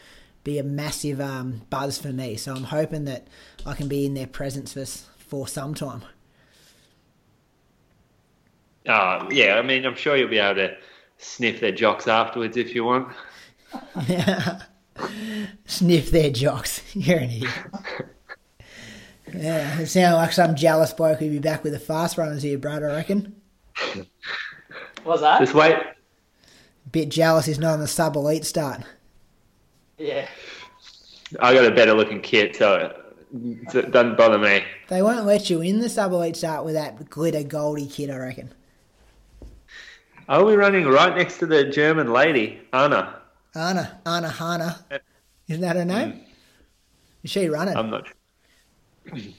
[0.47, 2.37] be a massive um, buzz for me.
[2.37, 3.27] So I'm hoping that
[3.67, 4.87] I can be in their presence for
[5.19, 6.03] for some time.
[8.87, 10.77] Uh, yeah, I mean, I'm sure you'll be able to
[11.19, 13.13] sniff their jocks afterwards if you want.
[14.09, 14.63] Yeah.
[15.67, 16.81] Sniff their jocks.
[16.95, 17.51] You're an idiot.
[19.35, 22.57] Yeah, it sounds like some jealous bloke who'd be back with the fast runners here,
[22.57, 22.85] Brad.
[22.85, 23.35] I reckon.
[25.05, 25.41] Was that?
[25.41, 25.77] Just wait.
[26.93, 28.83] Bit jealous he's not on the sub elite start.
[29.99, 30.29] Yeah.
[31.41, 32.95] I got a better looking kit, so
[33.75, 34.63] it doesn't bother me.
[34.89, 38.17] They won't let you in the sub elite start with that glitter goldy kid, I
[38.17, 38.53] reckon.
[40.29, 43.21] Are we running right next to the German lady, Anna?
[43.55, 44.79] Anna, Anna Hahner.
[45.49, 46.13] Isn't that her name?
[46.13, 46.19] Hmm.
[47.23, 47.77] Is she running?
[47.77, 48.09] I'm not.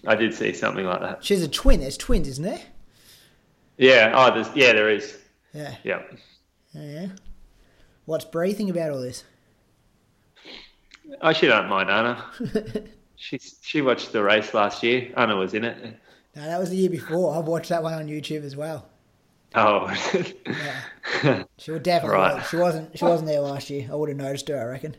[0.07, 1.23] I did see something like that.
[1.23, 1.81] She's a twin.
[1.81, 2.61] There's twins, isn't there?
[3.77, 4.13] Yeah.
[4.15, 4.49] Oh, there's.
[4.55, 5.17] Yeah, there is.
[5.53, 5.75] Yeah.
[5.83, 6.01] Yeah.
[6.73, 6.81] Yeah.
[6.81, 7.07] yeah.
[8.05, 9.23] What's Bree think about all this?
[11.21, 12.25] Oh, she don't mind Anna.
[13.15, 15.11] she she watched the race last year.
[15.17, 15.99] Anna was in it.
[16.35, 17.35] No, that was the year before.
[17.35, 18.87] I've watched that one on YouTube as well.
[19.55, 19.91] Oh.
[20.45, 21.43] Yeah.
[21.57, 22.17] She would definitely.
[22.17, 22.45] Right.
[22.45, 22.97] She wasn't.
[22.97, 23.87] She wasn't there last year.
[23.91, 24.59] I would have noticed her.
[24.59, 24.95] I reckon.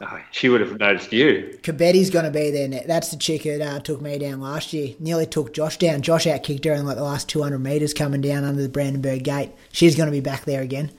[0.00, 1.58] Oh, she would have noticed you.
[1.62, 2.68] Kebede's going to be there.
[2.68, 2.86] Net.
[2.86, 4.94] That's the chick that uh, took me down last year.
[4.98, 6.02] Nearly took Josh down.
[6.02, 9.24] Josh out kicked her in like the last 200 metres coming down under the Brandenburg
[9.24, 9.52] Gate.
[9.72, 10.90] She's going to be back there again.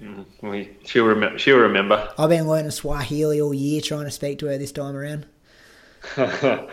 [0.00, 0.24] Mm.
[0.42, 1.38] We, she'll remember.
[1.38, 2.12] She'll remember.
[2.16, 5.26] I've been learning Swahili all year trying to speak to her this time around.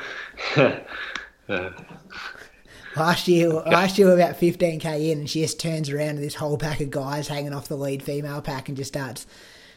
[2.96, 6.22] Last year, last year we were about 15k in, and she just turns around to
[6.22, 9.28] this whole pack of guys hanging off the lead female pack and just starts,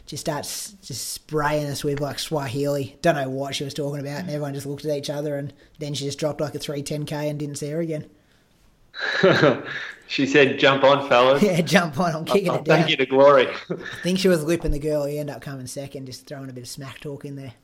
[0.07, 2.97] just starts just spraying us with like Swahili.
[3.03, 5.53] Don't know what she was talking about, and everyone just looked at each other, and
[5.81, 8.09] then she just dropped like a 310k and didn't see her again.
[10.07, 11.43] she said, "Jump on, fellas.
[11.43, 12.81] Yeah, jump on, I'm kicking I'll it down.
[12.81, 15.05] take you to glory." I think she was lipping the girl.
[15.05, 17.55] He ended up coming second, just throwing a bit of smack talk in there.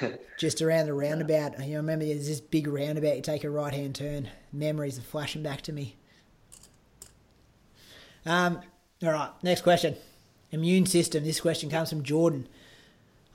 [0.38, 1.58] just around the roundabout.
[1.60, 3.16] You know, remember there's this big roundabout.
[3.16, 4.28] You take a right hand turn.
[4.52, 5.96] Memories are flashing back to me.
[8.26, 8.60] Um.
[9.02, 9.30] All right.
[9.42, 9.96] Next question.
[10.50, 11.24] Immune system.
[11.24, 12.48] This question comes from Jordan.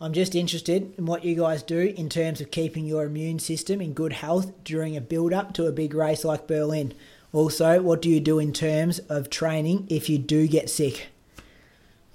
[0.02, 3.82] I'm just interested in what you guys do in terms of keeping your immune system
[3.82, 6.94] in good health during a build up to a big race like Berlin.
[7.34, 11.08] Also, what do you do in terms of training if you do get sick?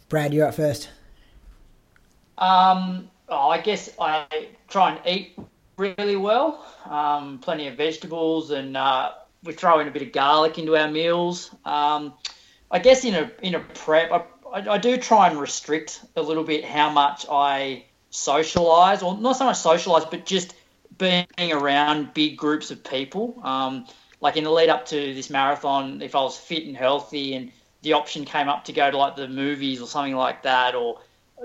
[0.09, 0.89] Brad, you're up first.
[2.39, 4.26] Um, oh, I guess I
[4.68, 5.39] try and eat
[5.76, 6.66] really well.
[6.89, 9.12] Um, plenty of vegetables, and uh,
[9.43, 11.55] we throw in a bit of garlic into our meals.
[11.66, 12.14] Um,
[12.70, 14.24] I guess in a in a prep, I,
[14.55, 19.36] I, I do try and restrict a little bit how much I socialize, or not
[19.36, 20.55] so much socialize, but just
[20.96, 23.40] being around big groups of people.
[23.42, 23.86] Um,
[24.20, 27.50] like in the lead up to this marathon, if I was fit and healthy, and
[27.82, 31.00] the option came up to go to like the movies or something like that, or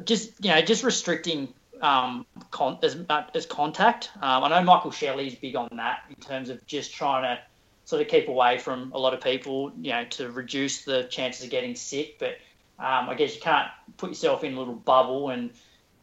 [0.06, 1.52] just you know just restricting
[1.82, 2.96] um, con- as
[3.34, 4.12] as contact.
[4.22, 7.42] Um, I know Michael Shelley's big on that in terms of just trying to
[7.86, 11.46] sort of keep away from a lot of people, you know, to reduce the chances
[11.46, 12.20] of getting sick.
[12.20, 12.38] But
[12.80, 13.68] um, I guess you can't
[13.98, 15.52] put yourself in a little bubble, and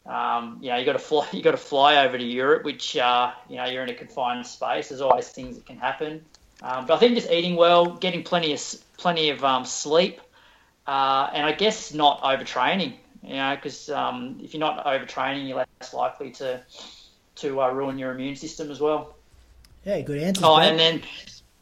[0.05, 2.95] um, you know you got to fly you got to fly over to Europe, which
[2.95, 4.89] uh, you know you're in a confined space.
[4.89, 6.23] There's always things that can happen.
[6.61, 8.61] Um, but I think just eating well, getting plenty of
[8.97, 10.21] plenty of um, sleep,
[10.85, 12.93] uh, and I guess not overtraining.
[13.23, 16.61] You know, because um, if you're not overtraining, you're less likely to
[17.37, 19.15] to uh, ruin your immune system as well.
[19.83, 20.41] Yeah, good answer.
[20.45, 21.01] Oh, and then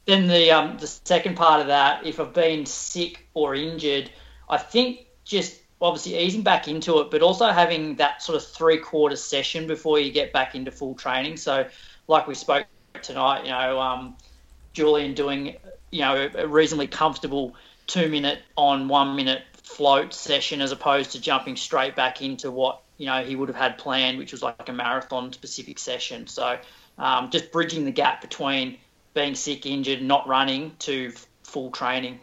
[0.06, 4.12] then the um, the second part of that, if I've been sick or injured,
[4.50, 8.78] I think just obviously easing back into it, but also having that sort of three
[8.78, 11.38] quarter session before you get back into full training.
[11.38, 11.68] So,
[12.08, 12.66] like we spoke
[13.02, 14.16] tonight, you know, um,
[14.74, 15.58] Julian doing
[15.92, 17.56] you know a reasonably comfortable
[17.88, 22.82] two minute on one minute float session as opposed to jumping straight back into what
[22.98, 26.28] you know he would have had planned, which was like a marathon specific session.
[26.28, 26.58] So
[26.98, 28.78] um, just bridging the gap between
[29.14, 32.20] being sick, injured, not running to full training.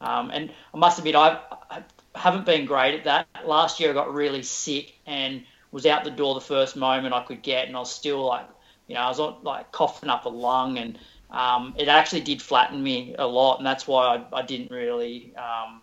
[0.00, 1.38] Um, and I must admit, I've,
[1.70, 1.82] I
[2.14, 3.26] haven't been great at that.
[3.46, 7.22] Last year, I got really sick and was out the door the first moment I
[7.22, 8.46] could get, and I was still like,
[8.86, 10.98] you know, I was on, like coughing up a lung, and
[11.30, 15.32] um, it actually did flatten me a lot, and that's why I, I didn't really
[15.36, 15.80] um,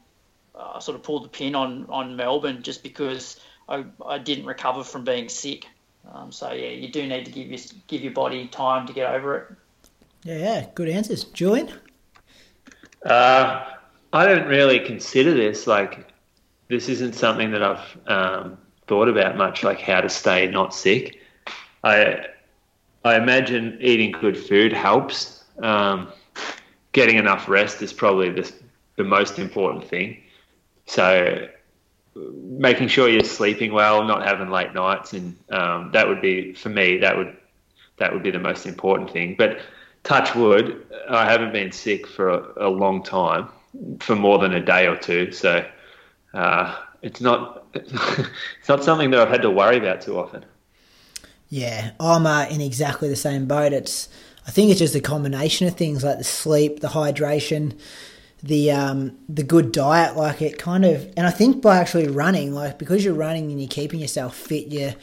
[0.55, 3.39] uh, sort of pull the pin on on Melbourne, just because
[3.70, 5.68] I, I didn't recover from being sick.
[6.11, 9.13] Um, so yeah, you do need to give your give your body time to get
[9.13, 9.47] over it.
[10.24, 11.24] Yeah, yeah, good answers.
[11.26, 11.72] Julian?
[13.05, 13.76] Uh,
[14.14, 16.08] I don't really consider this like
[16.70, 21.20] this isn't something that I've um, thought about much, like how to stay not sick.
[21.84, 22.26] I
[23.03, 25.43] I imagine eating good food helps.
[25.62, 26.12] Um,
[26.91, 28.51] getting enough rest is probably the
[28.95, 30.24] the most important thing.
[30.86, 31.47] So
[32.16, 36.70] making sure you're sleeping well, not having late nights, and um, that would be for
[36.70, 36.97] me.
[36.97, 37.36] That would
[37.97, 39.36] that would be the most important thing.
[39.38, 39.60] But
[40.03, 43.49] touch wood, I haven't been sick for a, a long time,
[43.99, 45.32] for more than a day or two.
[45.32, 45.65] So
[46.34, 50.45] uh, it's not it's not something that I've had to worry about too often.
[51.49, 53.73] Yeah, I'm uh, in exactly the same boat.
[53.73, 54.09] It's
[54.45, 57.78] I think it's just a combination of things like the sleep, the hydration,
[58.41, 60.15] the um, the good diet.
[60.15, 63.59] Like it kind of, and I think by actually running, like because you're running and
[63.59, 64.93] you're keeping yourself fit, you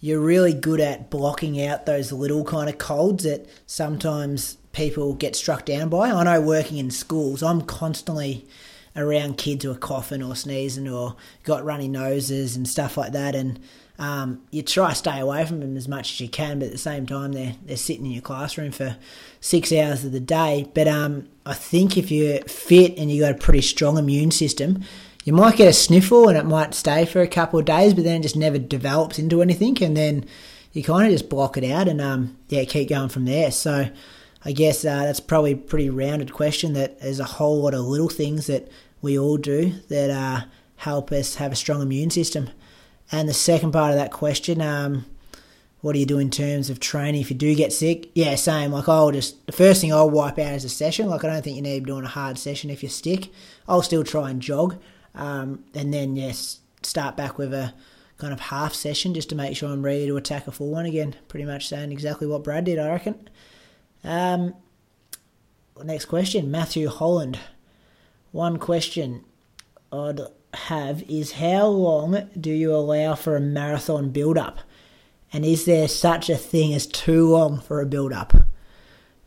[0.00, 5.34] you're really good at blocking out those little kind of colds that sometimes people get
[5.34, 6.10] struck down by.
[6.10, 8.46] I know working in schools, I'm constantly
[8.96, 13.34] around kids who are coughing or sneezing or got runny noses and stuff like that,
[13.34, 13.58] and
[13.98, 16.72] um, you try to stay away from them as much as you can, but at
[16.72, 18.96] the same time, they're they're sitting in your classroom for
[19.40, 20.68] six hours of the day.
[20.74, 24.82] But um, I think if you're fit and you've got a pretty strong immune system,
[25.24, 28.04] you might get a sniffle and it might stay for a couple of days, but
[28.04, 30.26] then it just never develops into anything, and then
[30.72, 33.52] you kind of just block it out and um, yeah, keep going from there.
[33.52, 33.88] So
[34.44, 36.74] I guess uh, that's probably a pretty rounded question.
[36.74, 38.68] That there's a whole lot of little things that
[39.00, 42.50] we all do that uh, help us have a strong immune system.
[43.12, 45.06] And the second part of that question, um,
[45.80, 48.10] what do you do in terms of training if you do get sick?
[48.14, 48.72] Yeah, same.
[48.72, 51.08] Like I'll just the first thing I'll wipe out is a session.
[51.08, 53.30] Like I don't think you need to be doing a hard session if you're sick.
[53.68, 54.80] I'll still try and jog,
[55.14, 57.74] um, and then yes, start back with a
[58.16, 60.86] kind of half session just to make sure I'm ready to attack a full one
[60.86, 61.16] again.
[61.28, 63.28] Pretty much saying exactly what Brad did, I reckon.
[64.04, 64.54] Um,
[65.82, 67.38] next question, Matthew Holland.
[68.32, 69.24] One question
[69.92, 70.20] I'd
[70.54, 74.58] have is how long do you allow for a marathon build up?
[75.32, 78.34] And is there such a thing as too long for a build up?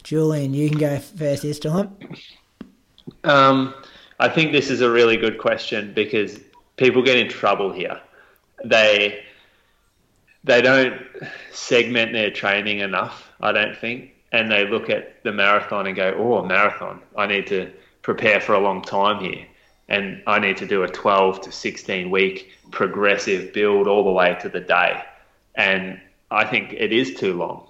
[0.04, 1.98] Julian, you can go first this time.
[3.26, 3.74] Um,
[4.20, 6.40] I think this is a really good question because
[6.78, 8.00] people get in trouble here.
[8.64, 9.24] They
[10.44, 11.02] they don't
[11.52, 16.14] segment their training enough, I don't think, and they look at the marathon and go,
[16.18, 17.02] "Oh, marathon!
[17.16, 17.72] I need to
[18.02, 19.46] prepare for a long time here."
[19.90, 24.38] and I need to do a 12 to 16 week progressive build all the way
[24.42, 25.02] to the day.
[25.56, 27.68] And I think it is too long.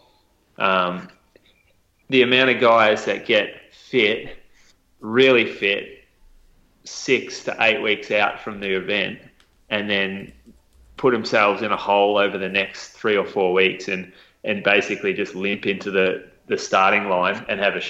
[0.57, 1.09] Um,
[2.09, 4.35] the amount of guys that get fit,
[4.99, 6.05] really fit,
[6.83, 9.19] six to eight weeks out from the event,
[9.69, 10.31] and then
[10.95, 14.11] put themselves in a hole over the next three or four weeks and,
[14.43, 17.81] and basically just limp into the, the starting line and have a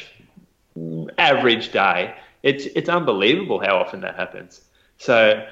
[1.17, 4.61] average day it's it's unbelievable how often that happens.
[4.97, 5.45] So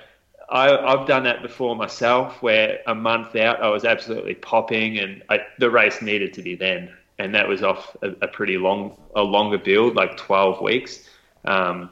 [0.49, 5.23] I, have done that before myself, where a month out I was absolutely popping, and
[5.29, 8.97] I, the race needed to be then, and that was off a, a pretty long,
[9.15, 11.09] a longer build, like twelve weeks.
[11.43, 11.89] Um,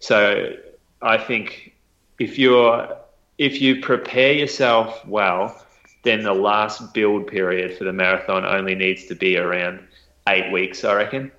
[0.00, 0.52] so
[1.00, 1.74] I think
[2.18, 2.96] if you're
[3.38, 5.64] if you prepare yourself well,
[6.02, 9.80] then the last build period for the marathon only needs to be around
[10.28, 11.32] eight weeks, I reckon.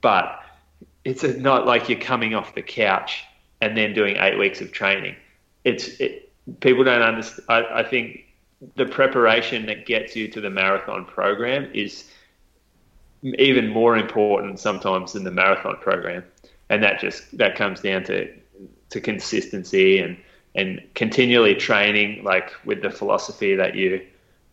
[0.00, 0.40] But
[1.04, 3.24] it's not like you're coming off the couch
[3.60, 5.16] and then doing eight weeks of training.
[5.64, 6.30] It's it,
[6.60, 7.44] people don't understand.
[7.48, 8.24] I, I think
[8.76, 12.10] the preparation that gets you to the marathon program is
[13.22, 16.24] even more important sometimes than the marathon program,
[16.68, 18.32] and that just that comes down to
[18.90, 20.16] to consistency and
[20.54, 24.04] and continually training, like with the philosophy that you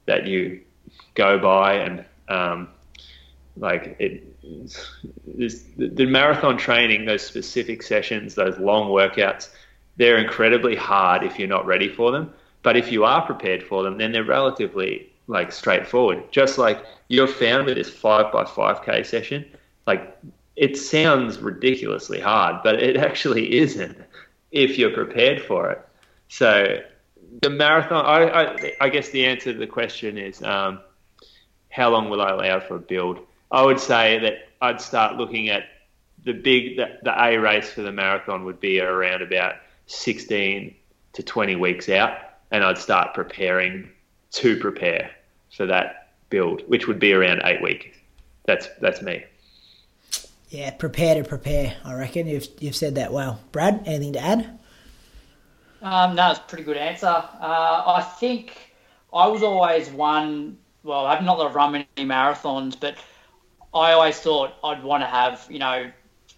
[0.06, 0.62] that you
[1.16, 2.70] go by, and um,
[3.58, 4.24] like it
[5.38, 9.50] the marathon training, those specific sessions, those long workouts,
[9.98, 12.34] they're incredibly hard if you're not ready for them.
[12.64, 16.32] But if you are prepared for them, then they're relatively like straightforward.
[16.32, 19.46] Just like you have found with this five by five k session,
[19.88, 20.18] like
[20.56, 23.98] it sounds ridiculously hard, but it actually isn't
[24.52, 25.88] if you're prepared for it.
[26.28, 26.82] So
[27.42, 30.80] the marathon, I, I, I guess the answer to the question is, um,
[31.70, 33.20] how long will I allow for a build?
[33.52, 35.64] I would say that I'd start looking at
[36.26, 39.56] the big the, the A race for the marathon would be around about
[39.88, 40.76] 16
[41.14, 42.18] to 20 weeks out,
[42.52, 43.90] and I'd start preparing
[44.32, 45.10] to prepare
[45.56, 47.88] for that build, which would be around eight weeks.
[48.46, 49.24] That's that's me.
[50.50, 51.76] Yeah, prepare to prepare.
[51.84, 53.40] I reckon you've you've said that well.
[53.52, 54.60] Brad, anything to add?
[55.82, 57.08] Um, no, it's a pretty good answer.
[57.08, 58.74] Uh, I think
[59.14, 60.58] I was always one.
[60.84, 62.96] Well, I've not run many marathons, but
[63.74, 65.92] I always thought I'd want to have, you know,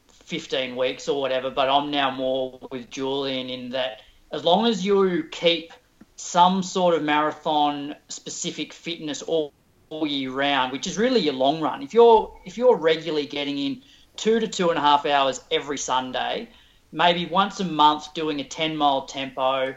[0.07, 1.49] 15 weeks or whatever.
[1.49, 4.01] But I'm now more with Julian in that
[4.31, 5.73] as long as you keep
[6.15, 9.53] some sort of marathon specific fitness all,
[9.89, 11.81] all year round, which is really your long run.
[11.81, 13.81] If you're if you're regularly getting in
[14.15, 16.49] two to two and a half hours every Sunday,
[16.91, 19.75] maybe once a month doing a 10 mile tempo,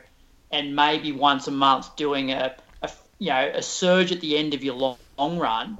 [0.51, 4.55] and maybe once a month doing a, a you know a surge at the end
[4.55, 5.79] of your long, long run,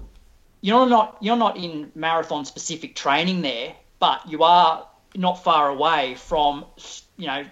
[0.65, 6.15] you're not you're not in marathon specific training there, but you are not far away
[6.15, 6.65] from
[7.19, 7.45] you know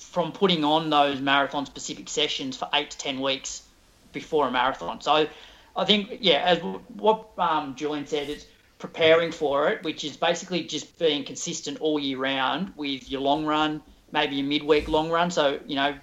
[0.00, 3.62] from putting on those marathon specific sessions for eight to ten weeks
[4.12, 5.00] before a marathon.
[5.00, 5.28] So
[5.76, 6.58] I think yeah, as
[6.96, 8.44] what um, Julian said, it's
[8.80, 13.46] preparing for it, which is basically just being consistent all year round with your long
[13.46, 15.30] run, maybe your midweek long run.
[15.30, 15.94] So you know,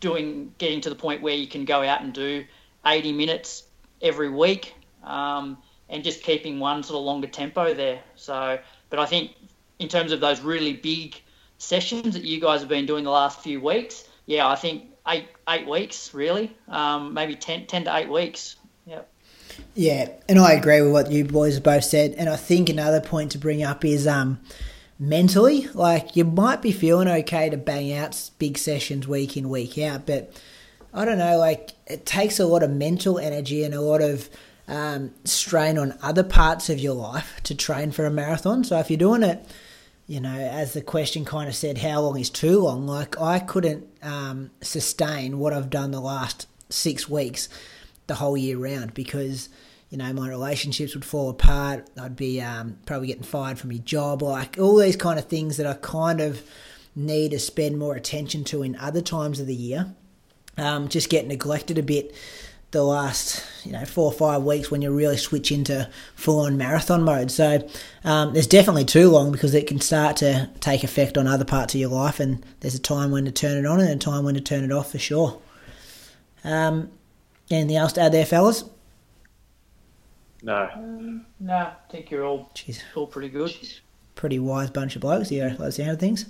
[0.00, 2.46] doing getting to the point where you can go out and do
[2.86, 3.64] 80 minutes
[4.00, 4.72] every week.
[5.04, 5.58] Um,
[5.88, 8.00] and just keeping one sort of longer tempo there.
[8.16, 8.58] So,
[8.90, 9.32] but I think
[9.78, 11.20] in terms of those really big
[11.58, 15.28] sessions that you guys have been doing the last few weeks, yeah, I think eight
[15.48, 18.56] eight weeks really, um, maybe 10, 10 to eight weeks.
[18.86, 19.08] Yep.
[19.74, 22.12] Yeah, and I agree with what you boys both said.
[22.12, 24.38] And I think another point to bring up is um,
[24.98, 29.78] mentally, like you might be feeling okay to bang out big sessions week in week
[29.78, 30.32] out, but
[30.92, 34.28] I don't know, like it takes a lot of mental energy and a lot of
[34.68, 38.62] um, strain on other parts of your life to train for a marathon.
[38.62, 39.44] So if you're doing it,
[40.06, 42.86] you know, as the question kind of said, how long is too long?
[42.86, 47.48] Like I couldn't um, sustain what I've done the last six weeks
[48.06, 49.48] the whole year round because
[49.90, 51.88] you know my relationships would fall apart.
[52.00, 55.56] I'd be um, probably getting fired from my job, like all these kind of things
[55.56, 56.42] that I kind of
[56.94, 59.94] need to spend more attention to in other times of the year.
[60.56, 62.14] Um, just get neglected a bit
[62.70, 66.56] the last you know four or five weeks when you really switch into full on
[66.56, 67.30] marathon mode.
[67.30, 67.66] So
[68.04, 71.74] um, there's definitely too long because it can start to take effect on other parts
[71.74, 74.24] of your life, and there's a time when to turn it on and a time
[74.24, 75.40] when to turn it off for sure.
[76.44, 76.90] Um,
[77.50, 78.64] anything else to add there, fellas?
[80.42, 80.68] No.
[80.74, 82.80] Um, no, I think you're all Jeez.
[82.94, 83.54] all pretty good.
[84.14, 86.26] Pretty wise bunch of blokes here, like the sound of things.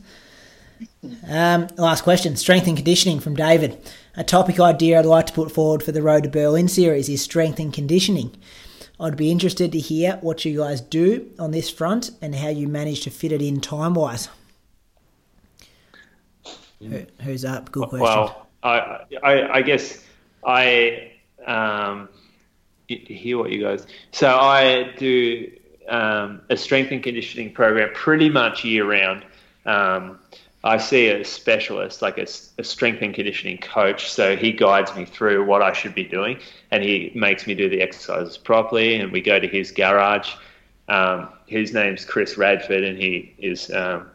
[1.29, 3.79] Um, last question strength and conditioning from David.
[4.16, 7.22] A topic idea I'd like to put forward for the Road to Berlin series is
[7.22, 8.35] strength and conditioning.
[9.01, 12.66] I'd be interested to hear what you guys do on this front and how you
[12.66, 14.29] manage to fit it in time wise.
[16.81, 17.70] Who, who's up?
[17.70, 18.01] Good question.
[18.01, 20.05] Well, I, I, I guess
[20.45, 21.12] I
[21.47, 22.09] um,
[22.89, 23.87] hear what you guys.
[24.12, 25.51] So I do
[25.89, 29.24] um, a strength and conditioning program pretty much year round.
[29.64, 30.18] Um,
[30.65, 32.27] I see a specialist, like a,
[32.59, 34.11] a, strength and conditioning coach.
[34.11, 36.41] So he guides me through what I should be doing,
[36.73, 38.97] and he makes me do the exercises properly.
[38.97, 40.33] And we go to his garage.
[40.89, 44.11] Um, his name's Chris Radford, and he is um,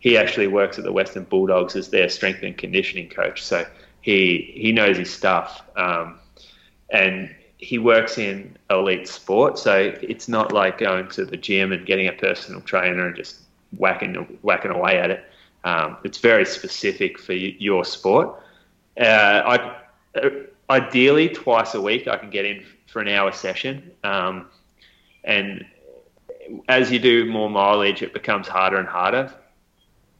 [0.00, 3.42] he actually works at the Western Bulldogs as their strength and conditioning coach.
[3.42, 3.66] So
[4.02, 6.18] he he knows his stuff, um,
[6.90, 9.58] and he works in elite sport.
[9.58, 13.38] So it's not like going to the gym and getting a personal trainer and just
[13.78, 15.24] whacking whacking away at it
[15.64, 18.42] um, it's very specific for your sport.
[18.98, 19.76] Uh, I
[20.18, 20.30] uh,
[20.68, 24.46] ideally twice a week I can get in for an hour session, um,
[25.24, 25.64] and
[26.68, 29.32] as you do more mileage, it becomes harder and harder.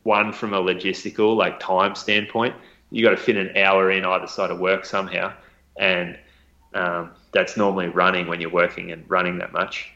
[0.03, 2.55] One from a logistical like time standpoint,
[2.91, 5.33] you got to fit an hour in either side of work somehow,
[5.77, 6.19] and
[6.75, 9.91] um, that's normally running when you're working and running that much.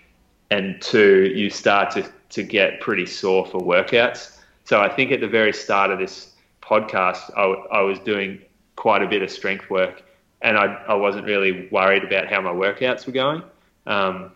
[0.51, 5.21] And two, you start to, to get pretty sore for workouts so I think at
[5.21, 7.43] the very start of this podcast, I,
[7.79, 8.41] I was doing
[8.77, 10.03] quite a bit of strength work,
[10.43, 13.43] and I, I wasn't really worried about how my workouts were going.
[13.87, 14.33] Um,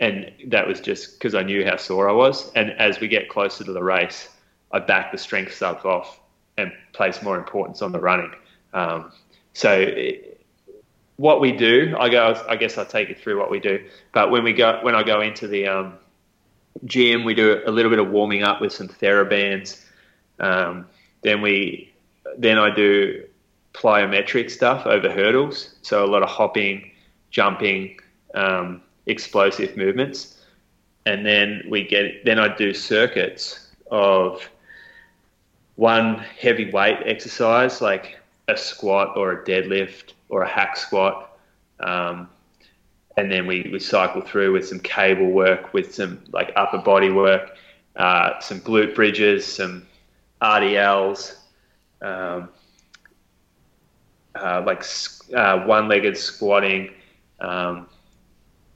[0.00, 2.50] and that was just because I knew how sore I was.
[2.54, 4.28] And as we get closer to the race,
[4.72, 6.20] I back the strength stuff off
[6.56, 8.32] and place more importance on the running.
[8.72, 9.12] Um,
[9.52, 10.40] so it,
[11.16, 13.84] what we do, I go, I guess I'll take you through what we do.
[14.12, 15.98] But when we go, when I go into the um,
[16.84, 17.24] gym.
[17.24, 19.84] We do a little bit of warming up with some TheraBands.
[20.38, 20.86] Um,
[21.22, 21.92] then we,
[22.38, 23.24] then I do
[23.74, 25.74] plyometric stuff over hurdles.
[25.82, 26.90] So a lot of hopping,
[27.30, 27.98] jumping,
[28.34, 30.38] um, explosive movements.
[31.06, 34.48] And then we get, then I do circuits of
[35.76, 38.18] one heavy weight exercise like
[38.48, 41.38] a squat or a deadlift or a hack squat.
[41.80, 42.28] Um,
[43.16, 47.10] and then we, we cycle through with some cable work, with some like upper body
[47.10, 47.56] work,
[47.96, 49.86] uh, some glute bridges, some
[50.40, 51.36] RDLs,
[52.02, 52.48] um,
[54.34, 54.84] uh, like
[55.34, 56.90] uh, one-legged squatting,
[57.40, 57.88] um,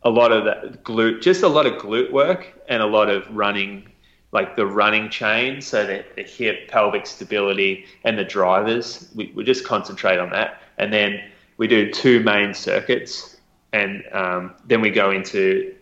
[0.03, 3.25] a lot of that glute, just a lot of glute work and a lot of
[3.35, 3.89] running,
[4.33, 9.11] like the running chain, so that the hip, pelvic stability, and the drivers.
[9.15, 11.23] We, we just concentrate on that, and then
[11.57, 13.34] we do two main circuits,
[13.75, 15.75] and um, then we go into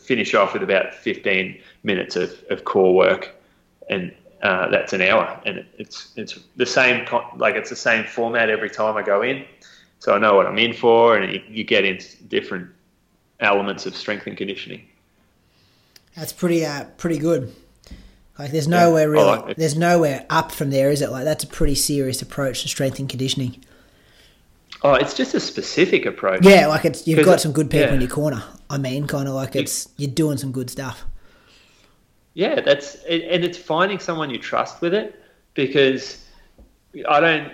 [0.00, 3.34] finish off with about 15 minutes of, of core work,
[3.90, 7.04] and uh, that's an hour, and it's it's the same
[7.36, 9.44] like it's the same format every time I go in,
[9.98, 12.70] so I know what I'm in for, and you, you get into different
[13.40, 14.86] elements of strength and conditioning.
[16.14, 17.52] That's pretty uh, pretty good.
[18.38, 21.10] Like there's nowhere yeah, really, like there's nowhere up from there, is it?
[21.10, 23.62] Like that's a pretty serious approach to strength and conditioning.
[24.82, 26.44] Oh, it's just a specific approach.
[26.44, 27.94] Yeah, like it's you've got some good people yeah.
[27.94, 28.42] in your corner.
[28.70, 31.04] I mean, kind of like it's you're doing some good stuff.
[32.34, 35.22] Yeah, that's and it's finding someone you trust with it
[35.54, 36.24] because
[37.08, 37.52] I don't.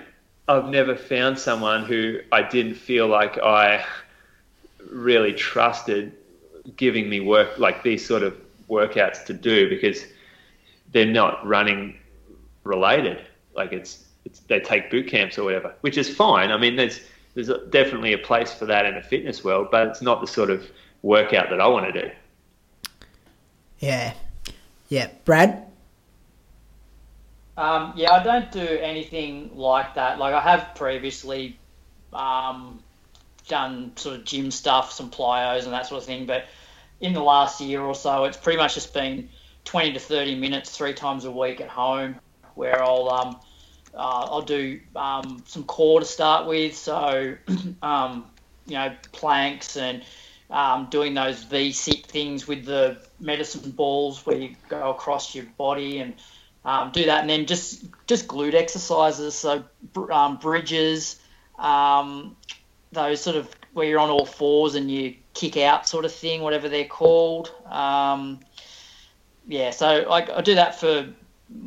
[0.49, 3.85] I've never found someone who I didn't feel like I
[4.89, 6.13] really trusted
[6.77, 8.37] giving me work like these sort of
[8.69, 10.05] workouts to do because
[10.93, 11.99] they're not running
[12.65, 13.25] related.
[13.55, 16.51] Like it's, it's they take boot camps or whatever, which is fine.
[16.51, 17.01] I mean, there's
[17.37, 20.49] there's definitely a place for that in the fitness world, but it's not the sort
[20.49, 20.69] of
[21.03, 22.11] workout that I want to do.
[23.79, 24.15] Yeah,
[24.89, 25.67] yeah, Brad.
[27.59, 30.19] Um, yeah, I don't do anything like that.
[30.19, 31.59] Like I have previously
[32.15, 32.83] um,
[33.49, 36.47] done sort of gym stuff, some plyos and that sort of thing, but
[37.01, 39.29] in the last year or so, it's pretty much just been
[39.67, 42.17] 20 to 30 minutes three times a week at home
[42.55, 43.41] where I'll um,
[43.97, 47.35] uh, I'll do um, some core to start with, so
[47.83, 48.27] um,
[48.67, 50.03] you know planks and
[50.51, 55.47] um, doing those V sit things with the medicine balls where you go across your
[55.57, 56.15] body and
[56.65, 59.65] um, do that, and then just just glute exercises, so
[60.11, 61.21] um, bridges,
[61.59, 62.37] um,
[62.93, 66.43] those sort of where you're on all fours and you kick out sort of thing,
[66.43, 67.53] whatever they're called.
[69.49, 71.07] Yeah, so I, I do that for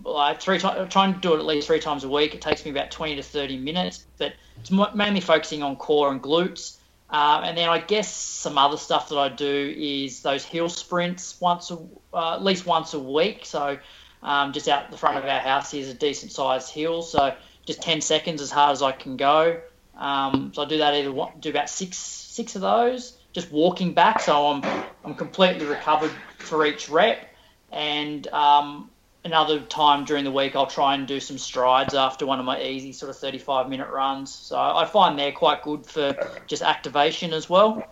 [0.04, 0.92] like three times.
[0.92, 2.36] Trying to do it at least three times a week.
[2.36, 6.22] It takes me about twenty to thirty minutes, but it's mainly focusing on core and
[6.22, 6.78] glutes.
[7.10, 11.42] Um, and then I guess some other stuff that I do is those hill sprints
[11.42, 11.80] once, a,
[12.14, 13.46] uh, at least once a week.
[13.46, 13.80] So
[14.22, 17.82] um, just out the front of our house is a decent sized hill, so just
[17.82, 19.60] ten seconds as hard as I can go.
[19.98, 24.20] Um, so I do that either do about six six of those, just walking back.
[24.20, 27.28] So I'm I'm completely recovered for each rep,
[27.72, 28.92] and um,
[29.24, 32.61] another time during the week I'll try and do some strides after one of my
[32.61, 34.34] easy sort of 35 minute runs.
[34.34, 36.15] So I find they're quite good for
[36.47, 37.86] just activation as well.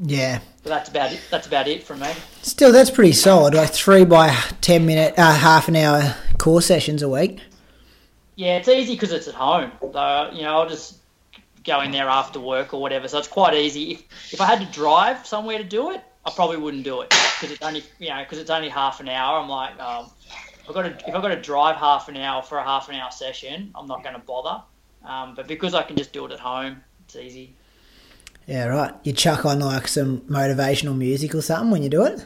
[0.00, 0.40] Yeah.
[0.62, 1.20] But that's about it.
[1.30, 2.12] That's about it from me.
[2.42, 3.54] Still, that's pretty solid.
[3.54, 4.30] Like three by
[4.60, 7.40] ten minute, uh, half an hour core sessions a week.
[8.36, 9.72] Yeah, it's easy because it's at home.
[9.80, 10.96] So you know, I'll just
[11.64, 13.08] go in there after work or whatever.
[13.08, 13.92] So it's quite easy.
[13.92, 17.08] If if I had to drive somewhere to do it, I probably wouldn't do it
[17.08, 19.40] because it's only you know because it's only half an hour.
[19.40, 20.10] I'm like, um,
[20.68, 22.94] I've got to if I've got to drive half an hour for a half an
[22.96, 24.62] hour session, I'm not going to bother.
[25.04, 27.54] Um, but because I can just do it at home, it's easy.
[28.46, 28.92] Yeah, right.
[29.02, 32.24] You chuck on like some motivational music or something when you do it.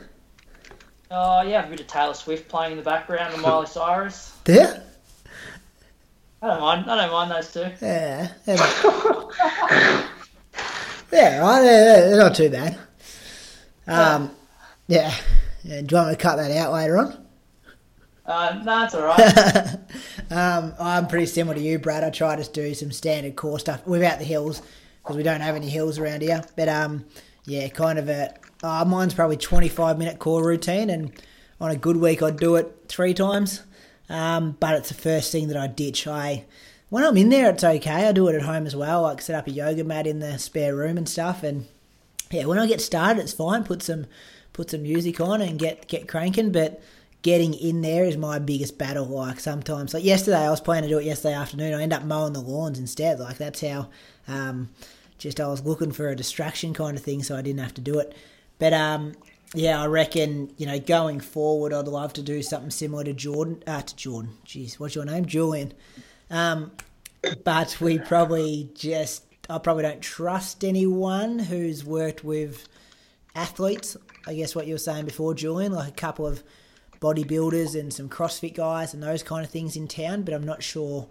[1.11, 4.37] Oh yeah, have a bit of Taylor Swift playing in the background and Miley Cyrus.
[4.47, 4.81] Yeah.
[6.43, 6.91] I don't mind.
[6.91, 7.71] I don't mind those two.
[7.81, 8.29] Yeah.
[8.47, 8.57] Yeah,
[11.13, 11.63] yeah right.
[11.63, 12.79] They're not too bad.
[13.87, 14.31] Um,
[14.87, 15.15] yeah.
[15.63, 15.81] yeah.
[15.83, 17.27] Do you want me to cut that out later on?
[18.27, 19.77] Uh, no, it's all right.
[20.31, 22.05] um, I'm pretty similar to you, Brad.
[22.05, 24.63] I try to do some standard core stuff without the hills
[25.03, 26.43] because we don't have any hills around here.
[26.57, 27.05] But um,
[27.45, 28.35] yeah, kind of a.
[28.63, 31.13] Uh, mine's probably 25 minute core routine, and
[31.61, 33.63] on a good week I'd do it three times.
[34.09, 36.07] Um, but it's the first thing that I ditch.
[36.07, 36.45] I
[36.89, 38.07] when I'm in there, it's okay.
[38.07, 39.03] I do it at home as well.
[39.03, 41.67] Like set up a yoga mat in the spare room and stuff, and
[42.35, 43.65] yeah, when I get started, it's fine.
[43.65, 44.07] Put some
[44.53, 46.53] put some music on and get get cranking.
[46.53, 46.83] But
[47.23, 49.07] getting in there is my biggest battle.
[49.07, 51.75] Like sometimes, like yesterday, I was planning to do it yesterday afternoon.
[51.75, 53.19] I end up mowing the lawns instead.
[53.19, 53.89] Like that's how.
[54.27, 54.71] Um,
[55.19, 57.81] just I was looking for a distraction kind of thing, so I didn't have to
[57.81, 58.15] do it.
[58.59, 59.15] But um,
[59.55, 63.63] yeah, I reckon you know going forward, I'd love to do something similar to Jordan.
[63.67, 65.73] Uh, to Jordan, jeez, what's your name, Julian?
[66.31, 66.73] Um,
[67.45, 72.67] but we probably just I probably don't trust anyone who's worked with
[73.35, 73.97] athletes.
[74.27, 76.43] I guess what you were saying before, Julian, like a couple of
[77.01, 80.63] bodybuilders and some CrossFit guys and those kind of things in town, but I'm not
[80.63, 81.07] sure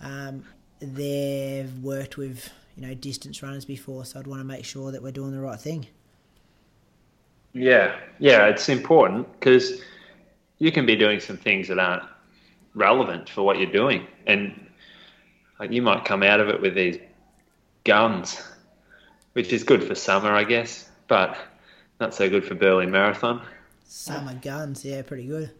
[0.00, 0.44] um,
[0.80, 4.04] they've worked with you know distance runners before.
[4.04, 5.86] So I'd want to make sure that we're doing the right thing.
[7.52, 9.82] Yeah, yeah, it's important because
[10.58, 12.02] you can be doing some things that aren't
[12.74, 14.68] relevant for what you're doing, and
[15.60, 16.98] like you might come out of it with these
[17.84, 18.40] guns,
[19.34, 21.36] which is good for summer, I guess, but
[22.00, 23.42] not so good for Berlin Marathon.
[23.86, 25.50] Summer guns, yeah, pretty good.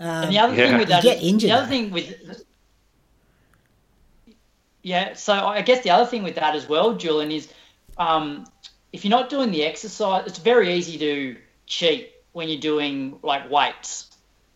[0.00, 0.68] Um, and the other Yeah.
[0.68, 1.70] thing with that, get injured, the other though.
[1.70, 2.44] thing with
[4.82, 7.48] yeah, so I guess the other thing with that as well, Julian, is
[7.98, 8.44] um,
[8.92, 13.48] if you're not doing the exercise, it's very easy to cheat when you're doing like
[13.50, 14.10] weights.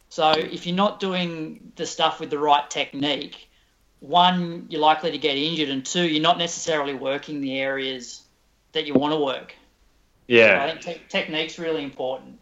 [0.09, 3.46] So if you're not doing the stuff with the right technique,
[4.07, 8.23] one, you're likely to get injured, and two, you're not necessarily working the areas
[8.73, 9.55] that you want to work.
[10.29, 10.63] Yeah.
[10.63, 12.39] I think te- technique's really important.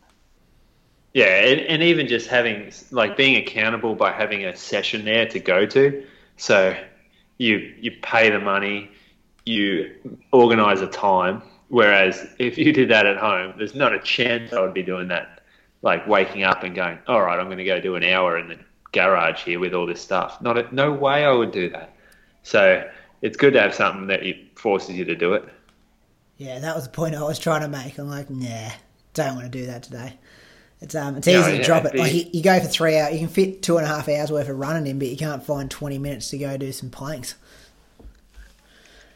[1.14, 5.38] yeah, and, and even just having like being accountable by having a session there to
[5.38, 6.04] go to.
[6.36, 6.76] So
[7.38, 8.90] you you pay the money,
[9.46, 9.94] you
[10.32, 11.42] organise a time.
[11.68, 15.08] Whereas if you did that at home, there's not a chance I would be doing
[15.08, 15.40] that.
[15.82, 18.50] Like waking up and going, all right, I'm going to go do an hour and
[18.50, 18.58] the
[18.94, 20.40] garage here with all this stuff.
[20.40, 21.94] Not a, no way I would do that.
[22.42, 22.88] So
[23.22, 24.22] it's good to have something that
[24.56, 25.44] forces you to do it.
[26.38, 27.98] Yeah, that was the point I was trying to make.
[27.98, 28.70] I'm like, nah,
[29.12, 30.14] don't want to do that today.
[30.80, 31.92] It's um, it's No, easy to yeah, drop it.
[31.92, 34.08] the- Like you, you go for three hours, you can fit two and a half
[34.08, 36.90] hours worth of running in, but you can't find 20 minutes to go do some
[36.90, 37.34] planks.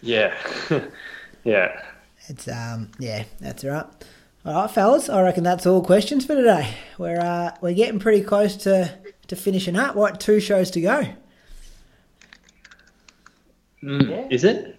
[0.01, 0.35] Yeah,
[1.45, 1.83] yeah.
[2.29, 3.87] It's um, yeah, that's right.
[4.45, 6.75] All right, fellas, I reckon that's all questions for today.
[6.97, 8.97] We're uh, we're getting pretty close to
[9.29, 9.95] to finishing up.
[9.95, 11.07] What two shows to go?
[13.83, 14.27] Mm, Yeah.
[14.31, 14.75] Is it?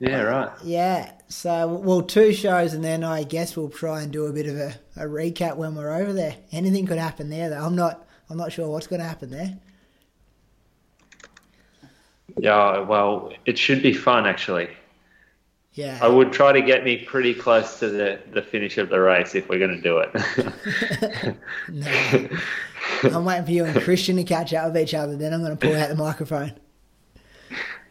[0.00, 0.50] Yeah, right.
[0.64, 4.46] Yeah, so well, two shows, and then I guess we'll try and do a bit
[4.46, 6.36] of a, a recap when we're over there.
[6.52, 7.62] Anything could happen there, though.
[7.62, 9.58] I'm not I'm not sure what's going to happen there.
[12.38, 14.70] Yeah, well, it should be fun actually.
[15.72, 19.00] Yeah, I would try to get me pretty close to the, the finish of the
[19.00, 21.36] race if we're going to do it.
[21.68, 22.28] no.
[23.04, 25.16] I'm waiting for you and Christian to catch up with each other.
[25.16, 26.54] Then I'm going to pull out the microphone.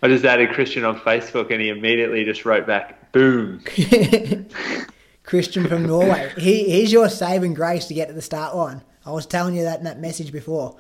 [0.02, 3.62] I just added Christian on Facebook and he immediately just wrote back, boom.
[5.24, 6.32] Christian from Norway.
[6.38, 8.82] He, he's your saving grace to get to the start line.
[9.06, 10.76] I was telling you that in that message before.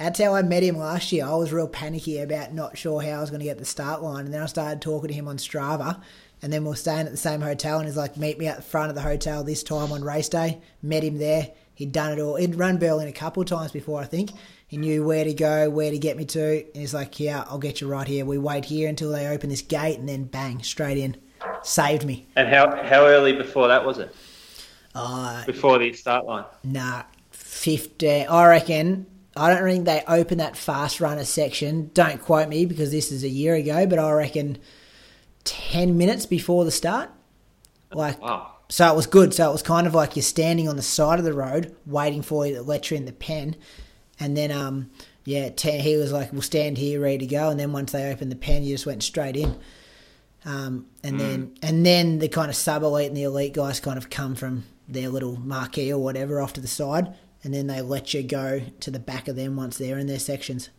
[0.00, 1.26] That's how I met him last year.
[1.26, 4.00] I was real panicky about not sure how I was going to get the start
[4.02, 4.24] line.
[4.24, 6.00] And then I started talking to him on Strava.
[6.40, 7.76] And then we are staying at the same hotel.
[7.76, 10.30] And he's like, meet me at the front of the hotel this time on race
[10.30, 10.62] day.
[10.80, 11.50] Met him there.
[11.74, 12.36] He'd done it all.
[12.36, 14.30] He'd run Berlin a couple of times before, I think.
[14.66, 16.64] He knew where to go, where to get me to.
[16.64, 18.24] And he's like, yeah, I'll get you right here.
[18.24, 19.98] We wait here until they open this gate.
[19.98, 21.18] And then bang, straight in.
[21.62, 22.26] Saved me.
[22.36, 24.16] And how, how early before that was it?
[24.94, 26.46] Uh, Before the start line?
[26.64, 27.02] Nah,
[27.32, 28.28] 15.
[28.28, 29.06] I reckon.
[29.36, 31.90] I don't think they opened that fast runner section.
[31.94, 34.58] Don't quote me because this is a year ago, but I reckon
[35.44, 37.10] 10 minutes before the start.
[37.92, 38.52] Like, Wow.
[38.68, 39.32] so it was good.
[39.34, 42.22] So it was kind of like you're standing on the side of the road waiting
[42.22, 43.56] for you to let you in the pen.
[44.18, 44.90] And then, um,
[45.24, 47.50] yeah, ten, he was like, we'll stand here ready to go.
[47.50, 49.56] And then once they opened the pen, you just went straight in.
[50.44, 53.98] Um, and then and then the kind of sub elite and the elite guys kind
[53.98, 57.80] of come from their little marquee or whatever off to the side, and then they
[57.80, 60.70] let you go to the back of them once they're in their sections.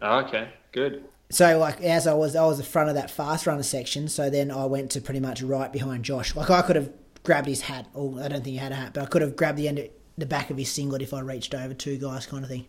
[0.00, 1.04] Oh, okay, good.
[1.30, 4.08] So like as I was, I was the front of that fast runner section.
[4.08, 6.34] So then I went to pretty much right behind Josh.
[6.36, 8.92] Like I could have grabbed his hat, or I don't think he had a hat,
[8.94, 11.20] but I could have grabbed the end, of, the back of his singlet if I
[11.20, 12.66] reached over two guys, kind of thing.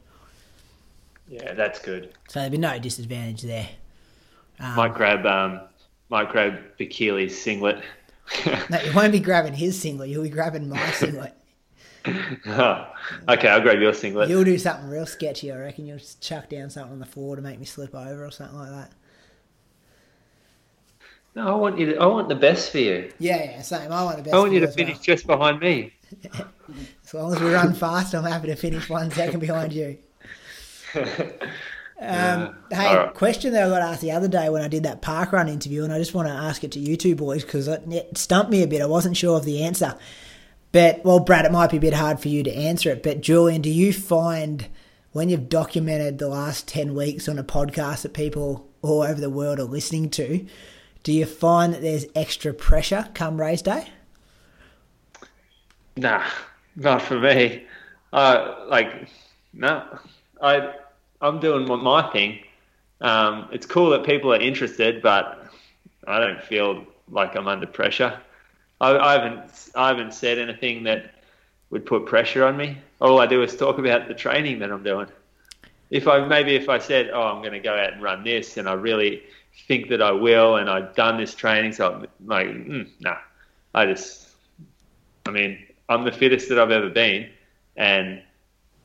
[1.28, 2.14] Yeah, that's good.
[2.30, 3.70] So there'd be no disadvantage there.
[4.60, 5.62] Um, Might grab um,
[6.10, 7.84] might grab Bekele's singlet.
[8.70, 10.10] No, you won't be grabbing his singlet.
[10.10, 11.34] You'll be grabbing my singlet.
[12.06, 12.88] Oh,
[13.30, 14.30] okay, I'll grab your singlet.
[14.30, 15.86] You'll do something real sketchy, I reckon.
[15.86, 18.58] You'll just chuck down something on the floor to make me slip over or something
[18.58, 18.92] like that.
[21.36, 21.94] No, I want you.
[21.94, 23.12] To, I want the best for you.
[23.20, 23.92] Yeah, yeah, same.
[23.92, 24.36] I want the best.
[24.36, 24.86] I want you to as well.
[24.86, 25.94] finish just behind me.
[27.04, 29.98] As long as we run fast, I'm happy to finish one second behind you.
[32.02, 33.14] Um, hey, All right.
[33.14, 35.86] question that I got asked the other day when I did that park run interview,
[35.86, 38.52] and I just want to ask it to you two boys because it it stumped
[38.52, 38.82] me a bit.
[38.82, 39.96] I wasn't sure of the answer.
[40.74, 43.04] But, well, Brad, it might be a bit hard for you to answer it.
[43.04, 44.68] But, Julian, do you find
[45.12, 49.30] when you've documented the last 10 weeks on a podcast that people all over the
[49.30, 50.46] world are listening to,
[51.04, 53.88] do you find that there's extra pressure come race day?
[55.96, 56.24] Nah,
[56.76, 57.66] not for me.
[58.12, 59.08] Uh, like,
[59.54, 60.00] no,
[60.42, 60.74] I,
[61.22, 62.40] I'm doing my- my thing.
[63.00, 65.46] Um, it's cool that people are interested, but
[66.08, 68.20] I don't feel like I'm under pressure.
[68.84, 71.16] I, I haven't, I haven't said anything that
[71.70, 72.78] would put pressure on me.
[73.00, 75.08] All I do is talk about the training that I'm doing.
[75.90, 78.58] If I maybe if I said, "Oh, I'm going to go out and run this,"
[78.58, 79.24] and I really
[79.68, 83.18] think that I will, and I've done this training, so I'm like, mm, nah,
[83.74, 84.30] I just,
[85.28, 87.30] I mean, I'm the fittest that I've ever been,
[87.78, 88.22] and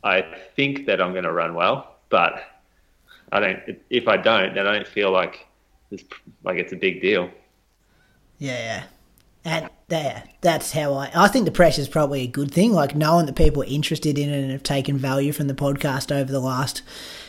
[0.04, 0.22] I
[0.54, 2.44] think that I'm going to run well, but
[3.32, 3.60] I don't.
[3.90, 5.46] If I don't, then I don't feel like
[5.90, 6.04] it's
[6.44, 7.30] like it's a big deal.
[8.38, 8.84] Yeah, yeah.
[9.44, 11.10] And there, that's how I.
[11.14, 12.72] I think the pressure is probably a good thing.
[12.72, 16.14] Like knowing that people are interested in it and have taken value from the podcast
[16.14, 16.82] over the last,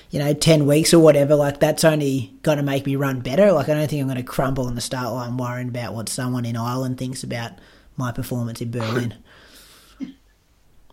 [0.09, 1.35] you know, ten weeks or whatever.
[1.35, 3.51] Like that's only going to make me run better.
[3.51, 6.09] Like I don't think I'm going to crumble on the start line worrying about what
[6.09, 7.53] someone in Ireland thinks about
[7.97, 9.15] my performance in Berlin.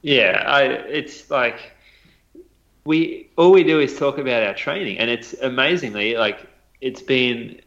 [0.06, 1.72] Yeah, I, it's like
[2.84, 6.46] we all we do is talk about our training, and it's amazingly like
[6.80, 7.60] it's been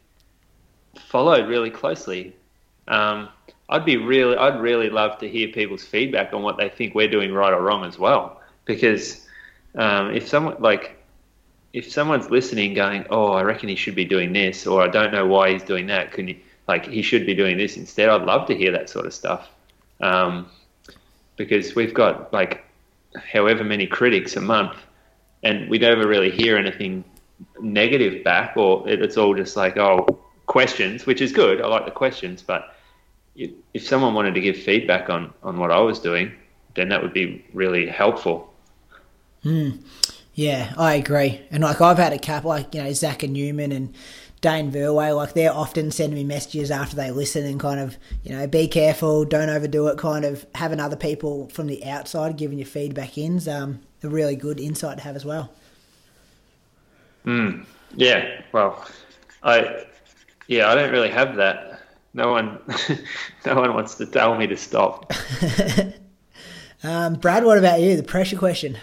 [1.08, 2.34] followed really closely.
[2.88, 3.28] Um,
[3.70, 7.10] I'd be really, I'd really love to hear people's feedback on what they think we're
[7.10, 8.41] doing right or wrong as well.
[8.66, 9.28] Because
[9.76, 10.98] um, if someone like,
[11.72, 15.12] if someone's listening, going, "Oh, I reckon he should be doing this," or "I don't
[15.12, 16.36] know why he's doing that," can you
[16.68, 18.10] like he should be doing this instead?
[18.10, 19.50] I'd love to hear that sort of stuff.
[20.02, 20.50] Um,
[21.36, 22.66] because we've got like
[23.16, 24.78] however many critics a month,
[25.44, 27.04] and we never really hear anything
[27.62, 30.08] negative back, or it's all just like, "Oh,
[30.48, 31.62] questions," which is good.
[31.62, 32.76] I like the questions, but
[33.74, 36.32] if someone wanted to give feedback on, on what I was doing,
[36.76, 38.53] then that would be really helpful.
[39.44, 39.72] Hmm.
[40.34, 41.41] Yeah, I agree.
[41.52, 43.94] And like I've had a couple, like you know Zach and Newman and
[44.41, 48.34] Dane Verway, like they're often sending me messages after they listen and kind of you
[48.36, 49.98] know be careful, don't overdo it.
[49.98, 54.36] Kind of having other people from the outside giving you feedback in's um, a really
[54.36, 55.52] good insight to have as well.
[57.24, 57.64] Hmm.
[57.95, 58.41] Yeah.
[58.53, 58.88] Well,
[59.44, 59.86] I
[60.48, 61.79] yeah I don't really have that
[62.14, 62.60] no one,
[63.45, 65.11] no one wants to tell me to stop.
[66.84, 67.95] um, Brad, what about you?
[67.95, 68.77] The pressure question.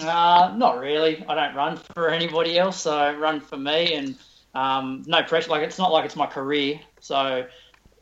[0.00, 1.24] Uh, not really.
[1.28, 2.80] I don't run for anybody else.
[2.80, 4.16] So I run for me, and
[4.54, 5.50] um, no pressure.
[5.50, 6.80] Like it's not like it's my career.
[7.00, 7.46] So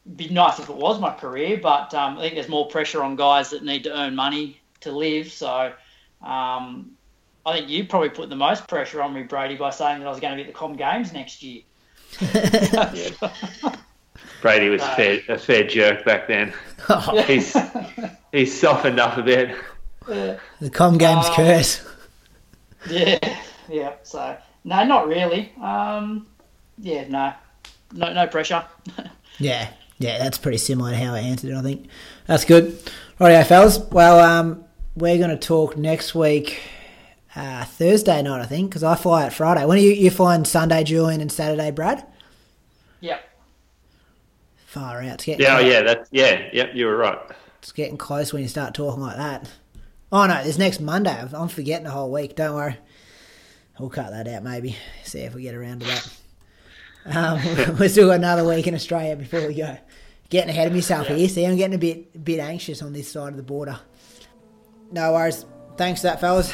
[0.07, 3.03] it'd be nice if it was my career, but um, I think there's more pressure
[3.03, 5.33] on guys that need to earn money to live.
[5.33, 5.73] So
[6.23, 6.93] um,
[7.45, 10.11] I think you probably put the most pressure on me, Brady, by saying that I
[10.11, 11.63] was going to be at the Com Games next year.
[14.43, 16.53] Brady was uh, fair, a fair jerk back then.
[16.89, 17.23] Oh.
[17.27, 17.57] He's
[18.33, 19.57] he's softened up a bit.
[20.09, 20.39] Yeah.
[20.61, 21.89] The com games um, curse.
[22.91, 23.39] Yeah,
[23.69, 23.93] yeah.
[24.03, 25.53] So no, not really.
[25.63, 26.27] Um,
[26.79, 27.33] yeah, no,
[27.93, 28.65] no, no pressure.
[29.39, 30.19] yeah, yeah.
[30.19, 31.55] That's pretty similar to how I answered it.
[31.55, 31.87] I think
[32.27, 32.77] that's good.
[33.21, 33.79] Righty, fellas.
[33.79, 34.65] Well, um,
[34.97, 36.61] we're going to talk next week.
[37.37, 39.65] Uh, Thursday night, I think, because I fly out Friday.
[39.65, 42.05] When are you, you flying Sunday, Julian, and Saturday, Brad?
[42.99, 43.32] Yep
[44.73, 45.27] far out.
[45.29, 45.65] yeah, close.
[45.71, 47.19] yeah, that's yeah, yep, you were right.
[47.59, 49.49] It's getting close when you start talking like that.
[50.11, 51.25] Oh no, this next Monday.
[51.33, 52.37] I'm forgetting the whole week.
[52.37, 52.77] Don't worry.
[53.79, 54.77] We'll cut that out maybe.
[55.05, 56.09] See if we get around to that.
[57.07, 59.77] Um, we've still got another week in Australia before we go.
[60.31, 61.17] Getting ahead of myself yeah.
[61.17, 61.29] here.
[61.29, 63.79] See, I'm getting a bit bit anxious on this side of the border.
[64.91, 65.45] No worries.
[65.77, 66.53] Thanks for that, fellas.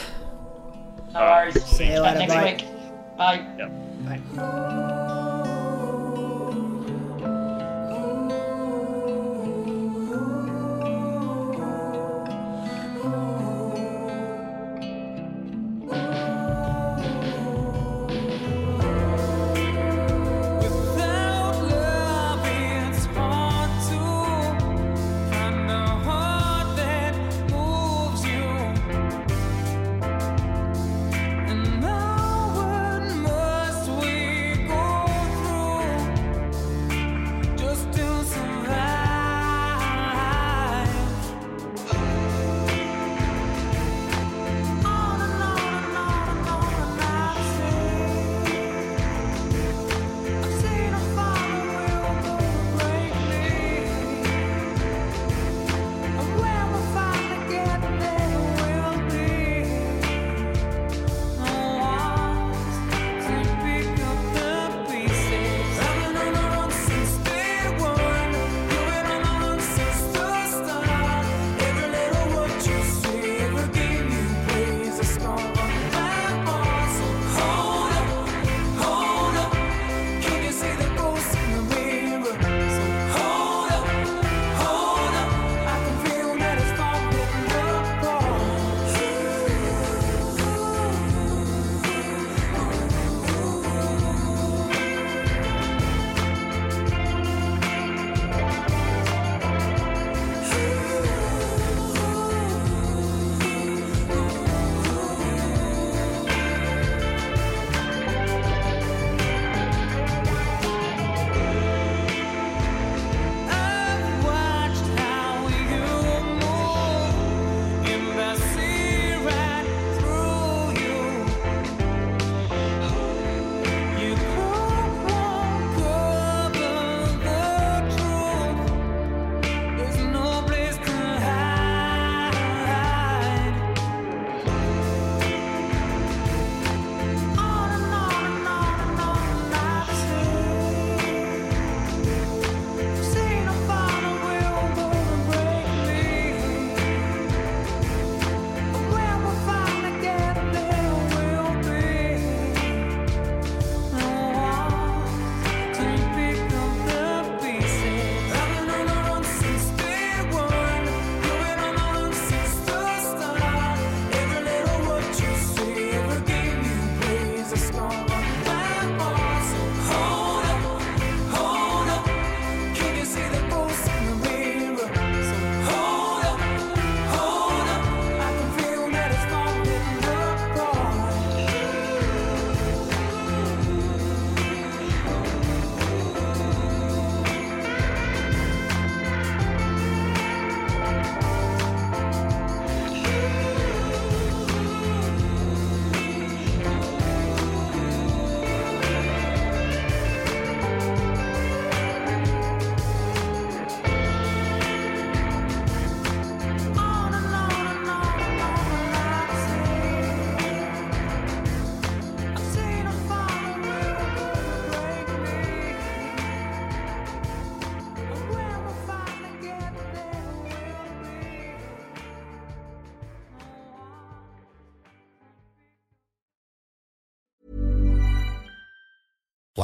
[1.15, 1.65] No worries.
[1.65, 2.19] See you later.
[2.19, 2.45] Next bye.
[2.45, 3.17] week.
[3.17, 3.55] Bye.
[3.59, 4.37] Yep.
[4.37, 4.95] Bye.